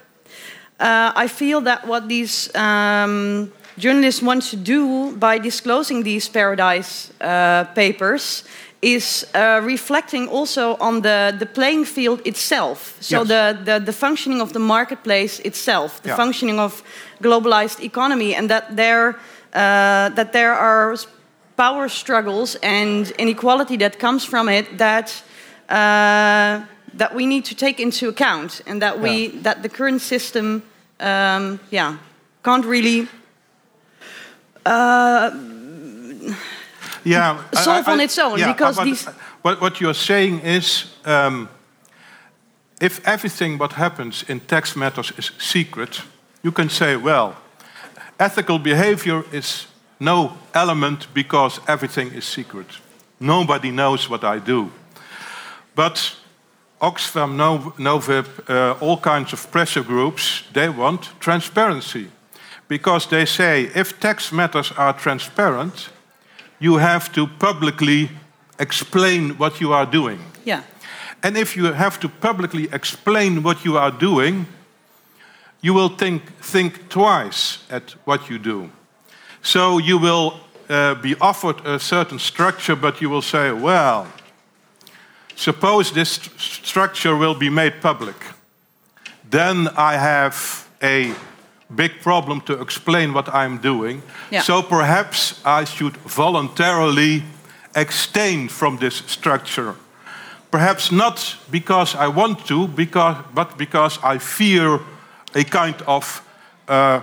uh, 0.80 1.12
I 1.24 1.28
feel 1.28 1.60
that 1.62 1.86
what 1.86 2.08
these 2.08 2.54
um, 2.54 3.52
journalists 3.78 4.22
want 4.22 4.42
to 4.50 4.56
do 4.56 5.16
by 5.16 5.38
disclosing 5.38 6.02
these 6.02 6.28
paradise 6.28 7.12
uh, 7.20 7.64
papers 7.74 8.44
is 8.84 9.26
uh, 9.34 9.60
reflecting 9.64 10.28
also 10.28 10.76
on 10.78 11.00
the, 11.00 11.34
the 11.38 11.46
playing 11.46 11.86
field 11.86 12.20
itself. 12.24 12.96
So 13.00 13.22
yes. 13.22 13.28
the, 13.28 13.58
the, 13.64 13.78
the, 13.84 13.92
functioning 13.92 14.42
of 14.42 14.52
the 14.52 14.58
marketplace 14.58 15.40
itself, 15.40 16.02
the 16.02 16.10
yeah. 16.10 16.16
functioning 16.16 16.58
of 16.60 16.82
globalized 17.22 17.82
economy, 17.82 18.34
and 18.34 18.50
that 18.50 18.76
there, 18.76 19.16
uh, 19.54 20.10
that 20.10 20.32
there 20.32 20.52
are 20.52 20.96
power 21.56 21.88
struggles 21.88 22.56
and 22.62 23.10
inequality 23.18 23.78
that 23.78 23.98
comes 23.98 24.24
from 24.24 24.48
it 24.48 24.76
that, 24.76 25.22
uh, 25.70 26.60
that 26.92 27.14
we 27.14 27.24
need 27.26 27.44
to 27.46 27.54
take 27.54 27.80
into 27.80 28.08
account, 28.08 28.60
and 28.66 28.82
that, 28.82 29.00
we, 29.00 29.28
yeah. 29.28 29.42
that 29.42 29.62
the 29.62 29.68
current 29.68 30.02
system 30.02 30.62
um, 31.00 31.58
yeah, 31.70 31.96
can't 32.42 32.66
really... 32.66 33.08
Uh, 37.04 37.10
yeah, 37.10 37.44
solve 37.52 37.86
I, 37.86 37.90
I, 37.90 37.94
on 37.94 38.00
its 38.00 38.18
own 38.18 38.38
yeah, 38.38 38.52
because 38.52 38.76
but, 38.76 38.84
these. 38.84 39.04
What, 39.42 39.60
what 39.60 39.80
you're 39.80 39.94
saying 39.94 40.40
is, 40.40 40.94
um, 41.04 41.48
if 42.80 43.06
everything 43.06 43.58
what 43.58 43.72
happens 43.72 44.24
in 44.28 44.40
tax 44.40 44.74
matters 44.76 45.12
is 45.18 45.30
secret, 45.38 46.02
you 46.42 46.52
can 46.52 46.68
say, 46.68 46.96
well, 46.96 47.36
ethical 48.18 48.58
behavior 48.58 49.24
is 49.32 49.66
no 50.00 50.32
element 50.52 51.06
because 51.14 51.60
everything 51.66 52.12
is 52.12 52.24
secret. 52.24 52.66
Nobody 53.20 53.70
knows 53.70 54.08
what 54.08 54.24
I 54.24 54.38
do. 54.38 54.70
But 55.74 56.16
Oxfam, 56.80 57.36
Novib, 57.78 58.26
uh, 58.48 58.78
all 58.80 58.98
kinds 58.98 59.32
of 59.32 59.50
pressure 59.50 59.82
groups, 59.82 60.42
they 60.52 60.68
want 60.68 61.18
transparency. 61.20 62.08
Because 62.68 63.06
they 63.06 63.26
say 63.26 63.70
if 63.74 63.98
tax 64.00 64.32
matters 64.32 64.72
are 64.72 64.92
transparent, 64.92 65.90
you 66.64 66.78
have 66.78 67.12
to 67.12 67.26
publicly 67.26 68.08
explain 68.58 69.36
what 69.38 69.60
you 69.60 69.74
are 69.74 69.84
doing. 69.84 70.18
Yeah. 70.46 70.62
And 71.22 71.36
if 71.36 71.56
you 71.56 71.72
have 71.72 71.98
to 72.00 72.08
publicly 72.08 72.68
explain 72.72 73.42
what 73.42 73.64
you 73.64 73.76
are 73.76 73.90
doing, 73.90 74.46
you 75.60 75.74
will 75.74 75.90
think, 75.96 76.22
think 76.40 76.88
twice 76.88 77.58
at 77.70 77.94
what 78.06 78.30
you 78.30 78.38
do. 78.38 78.70
So 79.42 79.78
you 79.78 79.98
will 79.98 80.40
uh, 80.70 80.94
be 80.94 81.14
offered 81.20 81.66
a 81.66 81.78
certain 81.78 82.18
structure, 82.18 82.76
but 82.76 83.00
you 83.00 83.10
will 83.10 83.22
say, 83.22 83.52
well, 83.52 84.06
suppose 85.36 85.92
this 85.92 86.12
st 86.12 86.40
structure 86.66 87.14
will 87.16 87.34
be 87.34 87.50
made 87.50 87.72
public. 87.82 88.16
Then 89.30 89.68
I 89.76 89.96
have 89.98 90.36
a 90.82 91.12
big 91.76 92.00
problem 92.02 92.40
to 92.42 92.60
explain 92.60 93.12
what 93.12 93.28
I'm 93.28 93.58
doing. 93.58 94.02
Yeah. 94.30 94.42
So 94.42 94.62
perhaps 94.62 95.40
I 95.44 95.64
should 95.64 95.96
voluntarily 95.96 97.22
abstain 97.74 98.48
from 98.48 98.78
this 98.78 99.02
structure. 99.06 99.74
Perhaps 100.50 100.90
not 100.90 101.36
because 101.50 101.96
I 101.96 102.08
want 102.08 102.46
to, 102.46 102.68
because, 102.68 103.16
but 103.34 103.58
because 103.58 103.98
I 104.02 104.18
fear 104.18 104.80
a 105.34 105.44
kind 105.44 105.74
of 105.86 106.22
uh, 106.68 107.00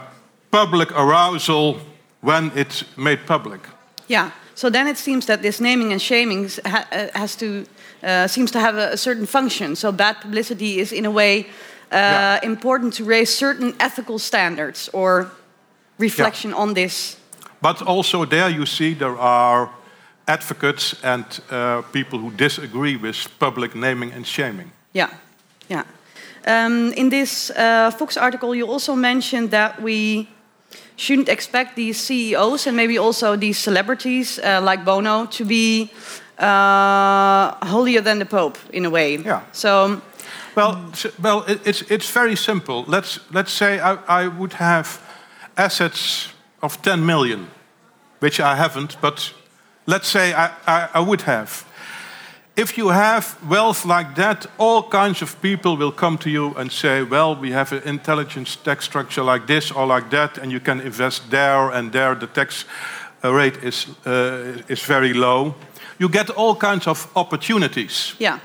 public 0.52 0.92
arousal 0.92 1.80
when 2.22 2.52
it's 2.56 2.86
made 2.98 3.26
public. 3.26 3.62
Yeah. 4.08 4.32
So 4.56 4.70
then 4.70 4.88
it 4.88 4.98
seems 4.98 5.26
that 5.26 5.42
this 5.42 5.60
naming 5.60 5.92
and 5.92 6.02
shaming 6.02 6.50
uh, 6.66 7.08
has 7.14 7.36
to 7.38 7.66
uh, 8.04 8.28
seems 8.28 8.52
to 8.52 8.60
have 8.60 8.76
a, 8.76 8.94
a 8.94 8.98
certain 8.98 9.26
function. 9.26 9.76
So 9.76 9.92
bad 9.92 10.22
publicity 10.22 10.80
is 10.80 10.92
in 10.92 11.06
a 11.06 11.12
way 11.12 11.46
yeah. 11.92 12.40
Uh, 12.42 12.46
important 12.46 12.94
to 12.94 13.04
raise 13.04 13.36
certain 13.36 13.74
ethical 13.80 14.20
standards 14.20 14.90
or 14.94 15.32
reflection 15.98 16.52
yeah. 16.52 16.62
on 16.62 16.74
this. 16.74 17.18
But 17.62 17.82
also 17.82 18.26
there 18.26 18.50
you 18.50 18.66
see 18.66 18.96
there 18.96 19.18
are 19.18 19.70
advocates 20.28 20.96
and 21.04 21.26
uh, 21.50 21.82
people 21.92 22.20
who 22.20 22.32
disagree 22.32 22.96
with 22.96 23.28
public 23.40 23.76
naming 23.76 24.14
and 24.14 24.26
shaming. 24.26 24.72
Yeah, 24.94 25.10
yeah. 25.70 25.84
Um, 26.48 26.94
in 26.94 27.10
this 27.10 27.52
uh, 27.52 27.92
Vox 28.00 28.18
article, 28.18 28.56
you 28.56 28.68
also 28.68 28.96
mentioned 28.96 29.52
that 29.52 29.82
we 29.82 30.28
shouldn't 30.96 31.30
expect 31.30 31.76
these 31.76 32.00
CEOs 32.00 32.68
and 32.68 32.76
maybe 32.76 32.98
also 32.98 33.36
these 33.36 33.58
celebrities 33.58 34.40
uh, 34.40 34.60
like 34.64 34.84
Bono 34.84 35.26
to 35.26 35.46
be 35.46 35.92
uh, 36.40 37.66
holier 37.66 38.02
than 38.02 38.20
the 38.20 38.26
Pope 38.26 38.58
in 38.74 38.86
a 38.86 38.90
way. 38.90 39.18
Yeah. 39.18 39.42
So 39.52 40.02
well, 40.56 40.92
well, 41.22 41.44
it's 41.48 41.82
it's 41.82 42.10
very 42.12 42.36
simple. 42.36 42.84
Let's 42.88 43.20
let's 43.32 43.52
say 43.52 43.80
I, 43.80 44.24
I 44.24 44.28
would 44.28 44.54
have 44.54 45.00
assets 45.58 46.34
of 46.62 46.82
10 46.82 47.06
million, 47.06 47.48
which 48.20 48.40
I 48.40 48.56
haven't, 48.56 48.98
but 49.02 49.34
let's 49.86 50.08
say 50.08 50.34
I, 50.34 50.52
I, 50.68 50.90
I 50.94 51.00
would 51.00 51.22
have. 51.22 51.66
If 52.56 52.78
you 52.78 52.90
have 52.90 53.38
wealth 53.50 53.86
like 53.86 54.16
that, 54.16 54.46
all 54.58 54.84
kinds 54.84 55.22
of 55.22 55.42
people 55.42 55.78
will 55.78 55.92
come 55.92 56.18
to 56.18 56.30
you 56.30 56.54
and 56.58 56.72
say, 56.72 57.04
Well, 57.04 57.36
we 57.36 57.52
have 57.52 57.72
an 57.72 57.84
intelligence 57.86 58.58
tax 58.58 58.86
structure 58.86 59.24
like 59.24 59.48
this 59.48 59.72
or 59.72 59.88
like 59.88 60.10
that, 60.10 60.38
and 60.38 60.52
you 60.52 60.60
can 60.60 60.82
invest 60.82 61.30
there 61.30 61.72
and 61.72 61.92
there. 61.92 62.16
The 62.16 62.28
tax 62.28 62.66
uh, 63.24 63.34
rate 63.34 63.64
is, 63.64 63.88
uh, 64.06 64.62
is 64.68 64.84
very 64.84 65.14
low. 65.14 65.56
You 65.98 66.10
get 66.10 66.30
all 66.30 66.56
kinds 66.56 66.88
of 66.88 67.08
opportunities. 67.16 68.16
Yeah 68.20 68.40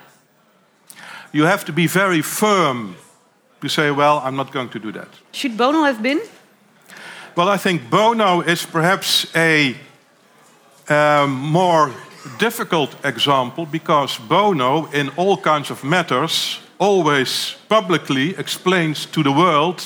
you 1.33 1.45
have 1.45 1.65
to 1.65 1.73
be 1.73 1.87
very 1.87 2.23
firm 2.23 2.97
to 3.61 3.69
say, 3.69 3.91
well, 3.91 4.21
I'm 4.25 4.37
not 4.37 4.53
going 4.53 4.69
to 4.71 4.79
do 4.79 4.93
that. 4.93 5.09
Should 5.33 5.57
Bono 5.57 5.83
have 5.83 6.03
been? 6.03 6.21
Well, 7.37 7.49
I 7.49 7.59
think 7.59 7.91
Bono 7.91 8.41
is 8.41 8.65
perhaps 8.67 9.27
a 9.35 9.77
um, 10.89 11.31
more 11.31 11.93
difficult 12.39 12.97
example 13.05 13.67
because 13.67 14.19
Bono, 14.19 14.87
in 14.93 15.11
all 15.17 15.37
kinds 15.37 15.71
of 15.71 15.85
matters, 15.85 16.61
always 16.79 17.57
publicly 17.69 18.35
explains 18.37 19.07
to 19.07 19.23
the 19.23 19.33
world 19.33 19.83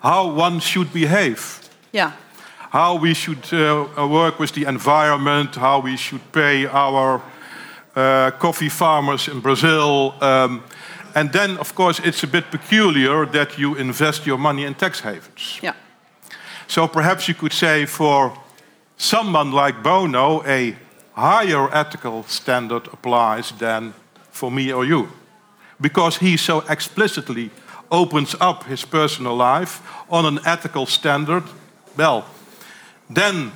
how 0.00 0.30
one 0.30 0.60
should 0.60 0.92
behave. 0.92 1.60
Yeah. 1.92 2.12
How 2.70 2.96
we 2.96 3.14
should 3.14 3.52
uh, 3.52 3.86
work 4.08 4.38
with 4.38 4.52
the 4.52 4.64
environment, 4.64 5.56
how 5.56 5.80
we 5.80 5.96
should 5.96 6.32
pay 6.32 6.66
our 6.66 7.20
coffee 7.94 8.68
farmers 8.68 9.28
in 9.28 9.40
Brazil. 9.40 10.14
Um, 10.20 10.62
and 11.14 11.32
then, 11.32 11.58
of 11.58 11.74
course, 11.74 12.00
it's 12.00 12.22
a 12.22 12.26
bit 12.26 12.50
peculiar 12.50 13.26
that 13.26 13.58
you 13.58 13.74
invest 13.74 14.26
your 14.26 14.38
money 14.38 14.64
in 14.64 14.74
tax 14.74 15.00
havens. 15.00 15.58
Yeah. 15.62 15.74
So 16.66 16.88
perhaps 16.88 17.28
you 17.28 17.34
could 17.34 17.52
say 17.52 17.86
for 17.86 18.32
someone 18.96 19.52
like 19.52 19.82
Bono, 19.82 20.42
a 20.46 20.76
higher 21.12 21.68
ethical 21.74 22.24
standard 22.24 22.86
applies 22.86 23.52
than 23.52 23.92
for 24.30 24.50
me 24.50 24.72
or 24.72 24.84
you. 24.84 25.08
Because 25.80 26.18
he 26.18 26.36
so 26.36 26.60
explicitly 26.68 27.50
opens 27.90 28.34
up 28.40 28.64
his 28.64 28.84
personal 28.84 29.36
life 29.36 29.82
on 30.08 30.24
an 30.24 30.38
ethical 30.46 30.86
standard, 30.86 31.44
well, 31.96 32.24
then 33.10 33.52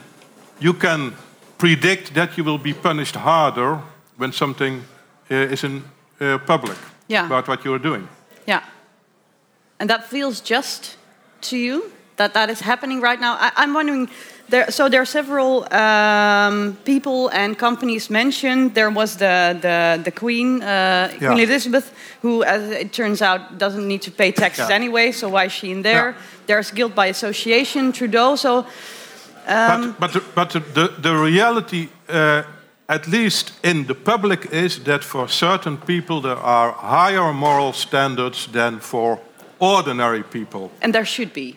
you 0.61 0.75
can 0.75 1.15
predict 1.57 2.13
that 2.15 2.37
you 2.37 2.45
will 2.45 2.59
be 2.59 2.75
punished 2.75 3.17
harder 3.17 3.81
when 4.17 4.33
something 4.33 4.85
uh, 5.31 5.35
is 5.35 5.65
in 5.65 5.83
uh, 6.21 6.39
public 6.39 6.79
yeah. 7.09 7.27
about 7.27 7.49
what 7.49 7.65
you're 7.65 7.79
doing. 7.79 8.09
Yeah. 8.47 8.63
And 9.79 9.91
that 9.91 10.07
feels 10.07 10.41
just 10.41 10.97
to 11.43 11.57
you 11.57 11.93
that 12.17 12.35
that 12.35 12.51
is 12.51 12.61
happening 12.61 13.01
right 13.01 13.21
now. 13.21 13.37
I, 13.39 13.63
am 13.63 13.75
wondering. 13.75 14.09
There, 14.49 14.71
so 14.71 14.89
there 14.89 15.03
are 15.03 15.07
several 15.07 15.67
um, 15.75 16.77
people 16.85 17.29
and 17.29 17.59
companies 17.59 18.09
mentioned. 18.09 18.75
There 18.75 18.91
was 18.91 19.17
the 19.17 19.59
the, 19.61 20.01
the 20.05 20.11
Queen, 20.11 20.63
uh, 20.63 20.67
yeah. 20.67 21.19
Queen 21.19 21.41
Elizabeth, 21.41 21.93
who, 22.23 22.45
as 22.45 22.71
it 22.71 22.93
turns 22.93 23.23
out, 23.23 23.59
doesn't 23.59 23.87
need 23.87 24.03
to 24.03 24.11
pay 24.11 24.33
taxes 24.33 24.69
yeah. 24.69 24.77
anyway. 24.77 25.13
So 25.13 25.29
why 25.29 25.47
is 25.47 25.53
she 25.53 25.71
in 25.71 25.83
there? 25.83 26.11
Yeah. 26.11 26.23
There's 26.47 26.71
guilt 26.71 26.95
by 26.95 27.07
association. 27.07 27.93
Trudeau. 27.93 28.37
So. 28.37 28.67
Um, 29.49 29.95
but 29.99 30.01
but, 30.01 30.13
the, 30.13 30.23
but 30.35 30.51
the, 30.51 30.61
the, 30.61 30.89
the 31.01 31.15
reality 31.17 31.89
uh, 32.09 32.43
at 32.89 33.07
least 33.07 33.53
in 33.63 33.87
the 33.87 33.95
public, 33.95 34.47
is 34.53 34.85
that 34.85 35.05
for 35.05 35.29
certain 35.29 35.77
people 35.77 36.21
there 36.21 36.37
are 36.37 36.73
higher 36.73 37.33
moral 37.33 37.73
standards 37.73 38.47
than 38.47 38.81
for 38.81 39.21
ordinary 39.59 40.23
people. 40.23 40.71
And 40.83 40.95
there 40.95 41.05
should 41.05 41.33
be. 41.33 41.57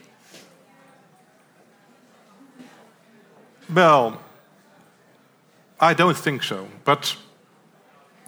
Well, 3.74 4.20
I 5.80 5.94
don't 5.94 6.18
think 6.18 6.44
so. 6.44 6.68
But 6.84 7.16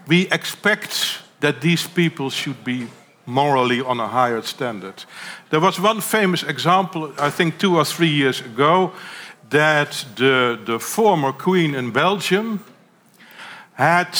we 0.08 0.28
expect 0.32 1.22
that 1.40 1.62
these 1.62 1.88
people 1.88 2.30
should 2.30 2.64
be 2.64 2.88
morally 3.26 3.82
on 3.82 4.00
a 4.00 4.08
higher 4.08 4.42
standard. 4.42 5.06
There 5.50 5.60
was 5.60 5.80
one 5.80 6.02
famous 6.02 6.44
example, 6.44 7.14
I 7.18 7.30
think 7.30 7.58
two 7.58 7.78
or 7.78 7.86
three 7.86 8.10
years 8.10 8.42
ago, 8.42 8.92
that 9.50 10.06
the, 10.16 10.60
the 10.66 10.80
former 10.80 11.34
queen 11.34 11.76
in 11.76 11.92
Belgium 11.92 12.64
had 13.82 14.20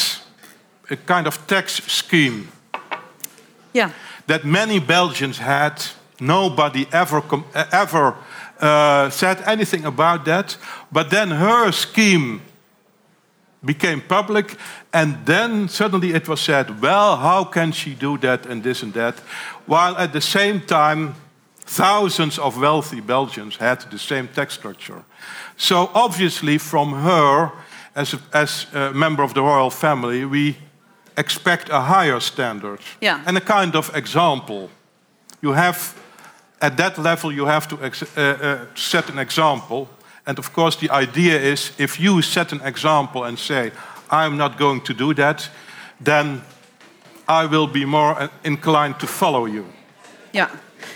a 0.90 0.96
kind 0.96 1.28
of 1.28 1.38
tax 1.46 1.84
scheme. 1.86 2.48
Yeah. 3.74 3.92
That 4.26 4.44
many 4.44 4.80
Belgians 4.80 5.38
had. 5.38 5.84
Nobody 6.20 6.86
ever, 6.92 7.24
ever 7.72 8.16
uh, 8.60 9.10
said 9.10 9.42
anything 9.46 9.86
about 9.86 10.26
that. 10.26 10.58
But 10.92 11.10
then 11.10 11.30
her 11.32 11.72
scheme 11.72 12.42
became 13.64 14.02
public, 14.02 14.56
and 14.92 15.26
then 15.26 15.68
suddenly 15.68 16.14
it 16.14 16.28
was 16.28 16.42
said, 16.42 16.82
well, 16.82 17.18
how 17.18 17.44
can 17.44 17.72
she 17.72 17.94
do 17.94 18.18
that 18.18 18.46
and 18.46 18.64
this 18.64 18.84
and 18.84 18.94
that? 18.94 19.16
While 19.68 19.96
at 19.98 20.12
the 20.12 20.22
same 20.22 20.62
time, 20.62 21.14
thousands 21.60 22.40
of 22.40 22.58
wealthy 22.58 23.02
Belgians 23.02 23.58
had 23.58 23.82
the 23.92 24.00
same 24.00 24.28
tax 24.28 24.54
structure. 24.54 25.04
So 25.58 25.90
obviously, 25.94 26.58
from 26.58 26.94
her, 26.94 27.52
as 27.96 28.14
a, 28.14 28.20
as 28.34 28.68
a 28.74 28.92
member 28.94 29.24
of 29.24 29.34
the 29.34 29.42
royal 29.42 29.70
family, 29.70 30.26
we 30.26 30.56
expect 31.18 31.70
a 31.70 31.82
higher 31.82 32.20
standard 32.20 32.80
yeah. 33.02 33.24
and 33.26 33.38
a 33.38 33.42
kind 33.42 33.76
of 33.76 33.96
example. 33.96 34.70
You 35.42 35.54
have, 35.54 35.94
at 36.60 36.78
that 36.78 36.98
level, 36.98 37.32
you 37.32 37.46
have 37.46 37.68
to 37.68 37.76
uh, 37.76 38.22
uh, 38.22 38.66
set 38.76 39.10
an 39.10 39.20
example. 39.20 39.88
And 40.26 40.40
of 40.40 40.54
course, 40.54 40.78
the 40.78 40.90
idea 40.90 41.40
is 41.40 41.72
if 41.78 42.00
you 42.00 42.22
set 42.22 42.52
an 42.52 42.62
example 42.62 43.24
and 43.24 43.38
say, 43.38 43.72
I'm 44.10 44.38
not 44.38 44.58
going 44.58 44.82
to 44.82 44.94
do 44.94 45.14
that, 45.14 45.50
then 46.04 46.42
I 47.28 47.46
will 47.46 47.68
be 47.68 47.86
more 47.86 48.22
uh, 48.22 48.28
inclined 48.44 49.00
to 49.00 49.08
follow 49.08 49.46
you. 49.46 49.66
Yeah. 50.34 50.50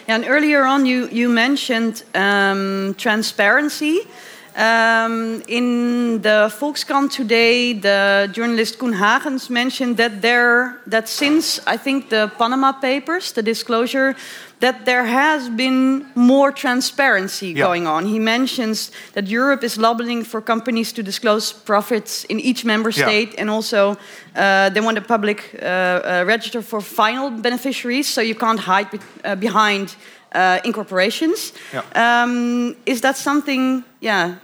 yeah 0.08 0.16
and 0.16 0.26
earlier 0.28 0.66
on, 0.66 0.86
you, 0.86 1.08
you 1.10 1.30
mentioned 1.30 2.04
um, 2.14 2.96
transparency. 2.98 4.08
Um, 4.56 5.44
in 5.50 6.22
the 6.22 6.50
Volkskrant 6.60 7.12
today, 7.12 7.74
the 7.74 8.30
journalist 8.32 8.80
Koen 8.80 8.94
Haegens 8.94 9.50
mentioned 9.50 9.98
that 9.98 10.22
there, 10.22 10.80
that 10.88 11.10
since 11.10 11.60
I 11.68 11.76
think 11.76 12.10
the 12.10 12.32
Panama 12.38 12.72
Papers, 12.72 13.34
the 13.34 13.44
disclosure, 13.44 14.16
that 14.62 14.86
there 14.86 15.04
has 15.04 15.50
been 15.50 16.06
more 16.16 16.54
transparency 16.54 17.48
yeah. 17.48 17.66
going 17.66 17.86
on. 17.86 18.06
He 18.06 18.18
mentions 18.20 18.92
that 19.12 19.28
Europe 19.28 19.62
is 19.66 19.78
lobbying 19.78 20.24
for 20.24 20.42
companies 20.42 20.94
to 20.94 21.04
disclose 21.04 21.52
profits 21.52 22.24
in 22.26 22.40
each 22.40 22.64
member 22.64 22.94
state, 22.94 23.34
yeah. 23.34 23.42
and 23.42 23.50
also 23.50 23.98
uh, 24.36 24.70
they 24.70 24.80
want 24.80 24.98
a 24.98 25.02
public 25.02 25.54
uh, 25.62 25.66
uh, 25.66 26.24
register 26.26 26.62
for 26.62 26.80
final 26.80 27.30
beneficiaries, 27.30 28.08
so 28.08 28.22
you 28.22 28.36
can't 28.36 28.62
hide 28.62 28.90
be 28.90 29.00
uh, 29.26 29.36
behind. 29.36 29.96
Uh, 30.32 30.60
incorporations. 30.66 31.54
Yeah. 31.72 31.84
Um, 31.96 32.76
is 32.86 33.00
that 33.00 33.16
something, 33.16 33.86
yeah, 34.02 34.36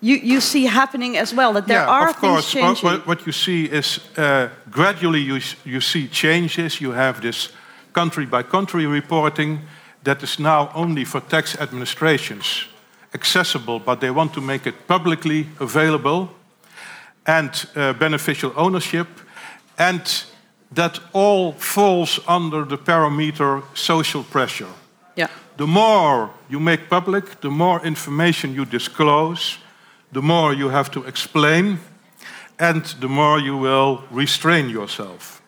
you, 0.00 0.16
you 0.16 0.40
see 0.40 0.66
happening 0.66 1.16
as 1.16 1.34
well, 1.34 1.52
that 1.54 1.66
there 1.66 1.82
yeah, 1.82 1.90
are 1.90 2.08
of 2.08 2.16
course. 2.16 2.52
things 2.52 2.64
changing. 2.64 2.90
What, 2.90 3.06
what 3.06 3.26
you 3.26 3.32
see 3.32 3.64
is 3.64 4.00
uh, 4.16 4.48
gradually 4.70 5.20
you, 5.20 5.40
you 5.64 5.80
see 5.80 6.08
changes. 6.08 6.80
You 6.80 6.92
have 6.92 7.20
this 7.20 7.52
country 7.92 8.26
by 8.26 8.42
country 8.42 8.86
reporting 8.86 9.60
that 10.02 10.22
is 10.22 10.38
now 10.38 10.70
only 10.74 11.04
for 11.04 11.20
tax 11.20 11.56
administrations 11.60 12.66
accessible, 13.14 13.78
but 13.78 14.00
they 14.00 14.10
want 14.10 14.32
to 14.34 14.40
make 14.40 14.66
it 14.66 14.86
publicly 14.86 15.46
available 15.60 16.28
and 17.24 17.50
uh, 17.74 17.92
beneficial 17.94 18.52
ownership. 18.56 19.06
And 19.78 20.24
that 20.74 21.00
all 21.12 21.52
falls 21.52 22.20
under 22.28 22.64
the 22.64 22.78
parameter 22.78 23.62
social 23.74 24.22
pressure. 24.24 24.72
Yeah. 25.14 25.28
The 25.56 25.66
more 25.66 26.30
you 26.48 26.60
make 26.60 26.88
public, 26.88 27.40
the 27.40 27.50
more 27.50 27.86
information 27.86 28.54
you 28.54 28.66
disclose, 28.66 29.58
the 30.12 30.22
more 30.22 30.54
you 30.54 30.70
have 30.70 30.90
to 30.90 31.04
explain, 31.04 31.78
and 32.58 32.84
the 33.00 33.08
more 33.08 33.38
you 33.38 33.56
will 33.56 34.02
restrain 34.10 34.70
yourself. 34.70 35.42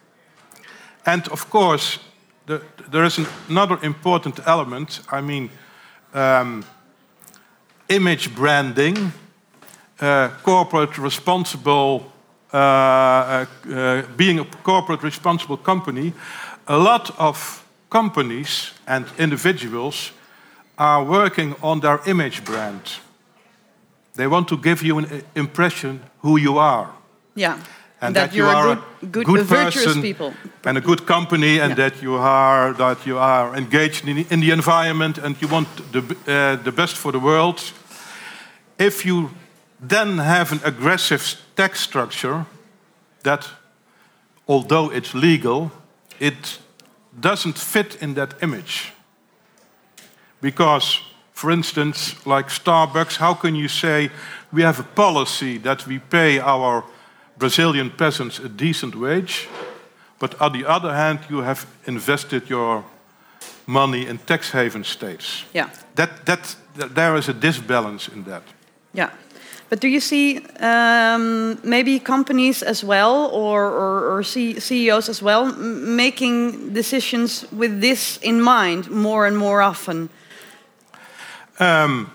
And 1.06 1.28
of 1.28 1.48
course, 1.50 1.98
the, 2.46 2.62
there 2.90 3.04
is 3.04 3.18
an, 3.18 3.26
another 3.48 3.78
important 3.82 4.40
element. 4.46 5.00
I 5.10 5.20
mean, 5.20 5.50
um, 6.14 6.64
image 7.88 8.34
branding, 8.34 9.12
uh, 10.00 10.28
corporate 10.42 10.98
responsible, 10.98 12.12
uh, 12.52 12.56
uh, 12.56 13.46
uh, 13.72 14.02
being 14.16 14.40
a 14.40 14.44
corporate 14.62 15.02
responsible 15.02 15.56
company. 15.56 16.12
A 16.66 16.76
lot 16.76 17.10
of 17.18 17.64
companies 17.90 18.72
and 18.86 19.06
individuals 19.18 20.12
are 20.76 21.04
working 21.04 21.54
on 21.62 21.80
their 21.80 22.00
image 22.06 22.44
brand. 22.44 23.00
They 24.18 24.26
want 24.26 24.48
to 24.48 24.56
give 24.56 24.82
you 24.82 24.98
an 24.98 25.22
impression 25.34 26.00
who 26.22 26.38
you 26.38 26.58
are. 26.58 26.90
Yeah. 27.36 27.58
And 28.00 28.16
that, 28.16 28.30
that 28.30 28.36
you 28.36 28.46
are 28.46 28.72
a 28.72 29.06
good, 29.06 29.26
good, 29.26 29.40
a 29.40 29.44
person 29.44 30.02
people. 30.02 30.32
and 30.64 30.76
a 30.76 30.80
good 30.80 31.06
company, 31.06 31.60
and 31.60 31.70
yeah. 31.70 31.88
that 31.88 32.02
you 32.02 32.14
are 32.16 32.74
that 32.74 33.06
you 33.06 33.18
are 33.18 33.56
engaged 33.56 34.08
in, 34.08 34.18
in 34.30 34.40
the 34.40 34.50
environment, 34.50 35.18
and 35.18 35.36
you 35.40 35.48
want 35.48 35.68
the 35.92 36.00
uh, 36.00 36.62
the 36.64 36.72
best 36.72 36.96
for 36.96 37.12
the 37.12 37.18
world. 37.18 37.72
If 38.76 39.04
you 39.04 39.30
then 39.88 40.18
have 40.18 40.52
an 40.52 40.60
aggressive 40.64 41.36
tax 41.54 41.80
structure, 41.80 42.44
that 43.22 43.48
although 44.46 44.92
it's 44.92 45.14
legal, 45.14 45.70
it 46.18 46.58
doesn't 47.20 47.58
fit 47.58 47.96
in 48.02 48.14
that 48.14 48.34
image. 48.42 48.92
Because 50.40 51.00
for 51.38 51.52
instance, 51.52 52.16
like 52.26 52.48
Starbucks, 52.48 53.16
how 53.16 53.32
can 53.32 53.54
you 53.54 53.68
say 53.68 54.10
we 54.52 54.62
have 54.62 54.80
a 54.80 54.82
policy 54.82 55.58
that 55.58 55.86
we 55.86 56.00
pay 56.00 56.40
our 56.40 56.82
Brazilian 57.38 57.90
peasants 57.90 58.40
a 58.40 58.48
decent 58.48 58.96
wage, 58.96 59.48
but 60.18 60.34
on 60.40 60.52
the 60.52 60.66
other 60.66 60.92
hand, 60.92 61.20
you 61.30 61.42
have 61.42 61.64
invested 61.84 62.50
your 62.50 62.84
money 63.66 64.08
in 64.08 64.18
tax 64.18 64.50
haven 64.50 64.82
states? 64.82 65.44
Yeah. 65.54 65.70
That, 65.94 66.26
that, 66.26 66.56
th 66.76 66.94
there 66.94 67.18
is 67.18 67.28
a 67.28 67.34
disbalance 67.34 68.12
in 68.12 68.24
that. 68.24 68.42
Yeah. 68.92 69.10
But 69.68 69.80
do 69.80 69.86
you 69.86 70.00
see 70.00 70.40
um, 70.58 71.58
maybe 71.62 72.00
companies 72.00 72.62
as 72.62 72.82
well, 72.82 73.30
or, 73.32 73.62
or, 73.62 74.16
or 74.16 74.22
CEOs 74.24 75.08
as 75.08 75.22
well, 75.22 75.52
making 75.96 76.74
decisions 76.74 77.46
with 77.52 77.80
this 77.80 78.18
in 78.22 78.40
mind 78.40 78.90
more 78.90 79.28
and 79.28 79.36
more 79.36 79.62
often? 79.62 80.08
Um, 81.58 82.10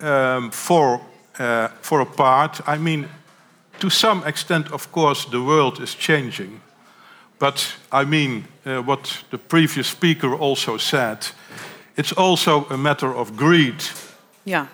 um, 0.00 0.50
for 0.50 1.00
uh, 1.38 1.68
for 1.80 2.00
a 2.00 2.06
part, 2.06 2.60
I 2.66 2.78
mean, 2.78 3.08
to 3.78 3.90
some 3.90 4.24
extent, 4.26 4.72
of 4.72 4.92
course, 4.92 5.24
the 5.24 5.42
world 5.42 5.80
is 5.80 5.94
changing. 5.94 6.60
But 7.38 7.76
I 7.92 8.04
mean, 8.04 8.44
uh, 8.64 8.82
what 8.82 9.24
the 9.30 9.38
previous 9.38 9.88
speaker 9.88 10.34
also 10.34 10.78
said, 10.78 11.26
it's 11.96 12.12
also 12.12 12.66
a 12.70 12.76
matter 12.76 13.14
of 13.14 13.36
greed. 13.36 13.82
Yeah. 14.44 14.66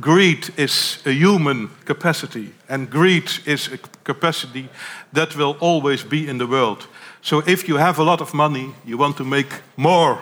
Greed 0.00 0.50
is 0.56 1.02
a 1.04 1.10
human 1.10 1.70
capacity, 1.84 2.52
and 2.68 2.90
greed 2.90 3.30
is 3.44 3.68
a 3.72 3.78
capacity 4.04 4.68
that 5.12 5.36
will 5.36 5.56
always 5.60 6.04
be 6.04 6.28
in 6.28 6.38
the 6.38 6.46
world. 6.46 6.86
So 7.22 7.42
if 7.46 7.68
you 7.68 7.78
have 7.78 7.98
a 7.98 8.04
lot 8.04 8.20
of 8.20 8.32
money, 8.32 8.74
you 8.86 8.98
want 8.98 9.16
to 9.16 9.24
make 9.24 9.60
more. 9.76 10.18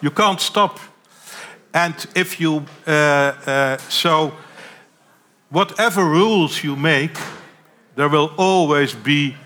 You 0.00 0.10
can't 0.10 0.40
stop. 0.40 0.78
And 1.72 1.94
if 2.14 2.40
you, 2.40 2.64
uh, 2.86 2.90
uh, 2.90 3.76
so 3.88 4.32
whatever 5.50 6.04
rules 6.04 6.64
you 6.64 6.76
make, 6.76 7.18
there 7.94 8.08
will 8.08 8.32
always 8.36 8.94
be 8.94 9.36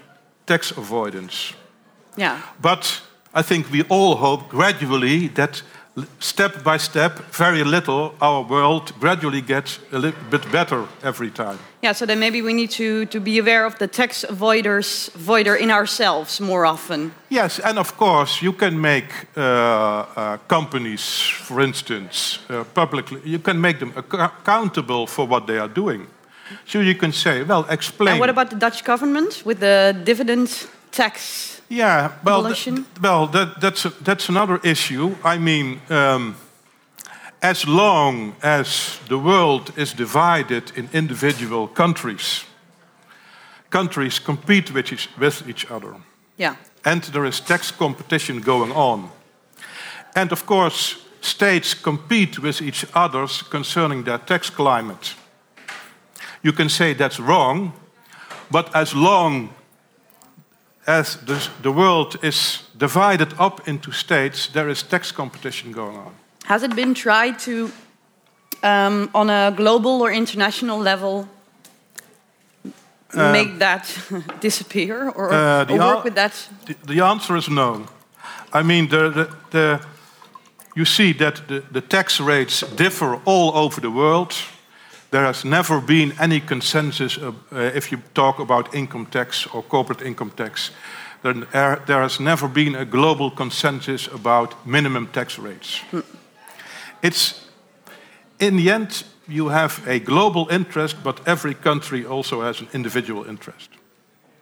tax 0.47 0.71
avoidance. 0.71 1.55
Yeah. 2.17 2.41
But 2.61 3.03
I 3.35 3.43
think 3.43 3.71
we 3.71 3.83
all 3.89 4.17
hope 4.17 4.49
gradually 4.49 5.29
that 5.29 5.63
step 6.19 6.65
by 6.65 6.79
step, 6.79 7.19
very 7.33 7.65
little, 7.65 8.15
our 8.21 8.43
world 8.43 8.93
gradually 9.01 9.41
gets 9.41 9.79
a 9.93 9.99
little 9.99 10.21
bit 10.31 10.51
better 10.51 10.87
every 11.03 11.31
time. 11.31 11.59
Yeah, 11.83 11.93
so 11.93 12.07
then 12.07 12.19
maybe 12.19 12.43
we 12.43 12.53
need 12.53 12.71
to, 12.71 13.07
to 13.07 13.21
be 13.21 13.39
aware 13.39 13.67
of 13.67 13.79
the 13.79 13.87
tax 13.87 14.25
avoiders 14.29 15.11
avoider 15.11 15.59
in 15.59 15.71
ourselves 15.71 16.41
more 16.41 16.65
often. 16.65 17.13
Yes, 17.29 17.59
and 17.59 17.79
of 17.79 17.97
course 17.97 18.41
you 18.41 18.53
can 18.53 18.81
make 18.81 19.11
uh, 19.37 19.41
uh, 19.41 20.37
companies, 20.49 21.19
for 21.19 21.61
instance, 21.61 22.39
uh, 22.49 22.65
publicly, 22.75 23.21
you 23.25 23.39
can 23.39 23.61
make 23.61 23.79
them 23.79 23.93
accountable 23.97 25.07
for 25.07 25.27
what 25.27 25.47
they 25.47 25.59
are 25.59 25.69
doing. 25.69 26.07
So 26.67 26.81
you 26.81 26.95
can 26.95 27.13
say, 27.13 27.43
well, 27.43 27.67
explain. 27.69 28.13
And 28.13 28.21
what 28.21 28.31
about 28.31 28.51
the 28.51 28.57
Dutch 28.57 28.85
government 28.85 29.43
with 29.45 29.61
the 29.61 29.95
dividend 30.05 30.69
tax 30.93 31.53
yeah, 31.73 32.13
well, 32.23 32.43
th 32.43 32.85
well, 33.01 33.27
that, 33.29 33.59
that's 33.61 33.87
a, 33.87 33.91
that's 34.05 34.29
another 34.29 34.61
issue. 34.63 35.17
I 35.25 35.39
mean, 35.39 35.81
um, 35.89 36.37
as 37.41 37.67
long 37.67 38.35
as 38.43 38.99
the 39.09 39.17
world 39.17 39.73
is 39.77 39.95
divided 39.95 40.73
in 40.77 40.91
individual 40.93 41.69
countries, 41.69 42.45
countries 43.71 44.19
compete 44.19 44.75
with 44.75 44.93
each, 44.93 45.09
with 45.19 45.49
each 45.49 45.71
other. 45.71 45.95
Yeah. 46.37 46.57
And 46.85 47.03
there 47.05 47.25
is 47.25 47.41
tax 47.41 47.71
competition 47.71 48.43
going 48.43 48.73
on. 48.73 49.11
And 50.15 50.31
of 50.31 50.45
course, 50.45 50.97
states 51.23 51.75
compete 51.75 52.39
with 52.39 52.61
each 52.61 52.85
other 52.95 53.27
concerning 53.51 54.05
their 54.05 54.19
tax 54.19 54.51
climate. 54.51 55.15
You 56.43 56.53
can 56.53 56.69
say 56.69 56.95
that's 56.95 57.19
wrong, 57.19 57.73
but 58.51 58.75
as 58.75 58.95
long 58.95 59.49
as 60.87 61.17
the, 61.17 61.49
the 61.63 61.71
world 61.71 62.17
is 62.23 62.63
divided 62.77 63.35
up 63.39 63.69
into 63.69 63.93
states, 63.93 64.49
there 64.49 64.69
is 64.69 64.83
tax 64.83 65.13
competition 65.13 65.73
going 65.73 65.97
on. 65.97 66.15
Has 66.45 66.63
it 66.63 66.75
been 66.75 66.95
tried 66.95 67.39
to, 67.41 67.71
um, 68.63 69.09
on 69.15 69.31
a 69.31 69.53
global 69.57 70.03
or 70.03 70.13
international 70.13 70.79
level, 70.79 71.29
uh, 73.15 73.33
make 73.33 73.59
that 73.59 73.95
disappear 74.41 75.11
or, 75.11 75.33
uh, 75.33 75.67
or 75.69 75.79
work 75.79 76.05
with 76.05 76.15
that? 76.15 76.49
The, 76.67 76.75
the, 76.87 77.05
answer 77.05 77.37
is 77.37 77.49
no. 77.49 77.87
I 78.53 78.63
mean, 78.63 78.89
the, 78.89 79.11
the, 79.11 79.37
the 79.51 79.87
you 80.75 80.85
see 80.85 81.13
that 81.13 81.43
the, 81.47 81.63
the 81.71 81.81
tax 81.81 82.21
rates 82.21 82.65
differ 82.77 83.21
all 83.25 83.57
over 83.57 83.81
the 83.81 83.91
world. 83.91 84.35
There 85.13 85.27
has 85.27 85.45
never 85.45 85.81
been 85.81 86.15
any 86.19 86.41
consensus 86.41 87.19
uh, 87.19 87.33
if 87.51 87.93
you 87.93 88.01
talk 88.15 88.39
about 88.39 88.75
income 88.75 89.07
tax 89.07 89.47
or 89.47 89.63
corporate 89.63 90.01
income 90.01 90.31
tax. 90.31 90.71
There, 91.23 91.83
there 91.87 92.01
has 92.01 92.19
never 92.19 92.49
been 92.49 92.75
a 92.75 92.87
global 92.87 93.31
consensus 93.31 94.09
about 94.09 94.67
minimum 94.67 95.09
tax 95.09 95.39
rates. 95.39 95.83
Hmm. 95.91 96.01
It's 97.03 97.47
in 98.39 98.57
the 98.57 98.71
end 98.71 99.05
you 99.29 99.51
have 99.51 99.87
a 99.87 99.99
global 99.99 100.49
interest, 100.51 100.97
but 101.05 101.21
every 101.27 101.55
country 101.55 102.07
also 102.07 102.41
has 102.41 102.61
an 102.61 102.69
individual 102.73 103.27
interest. 103.29 103.69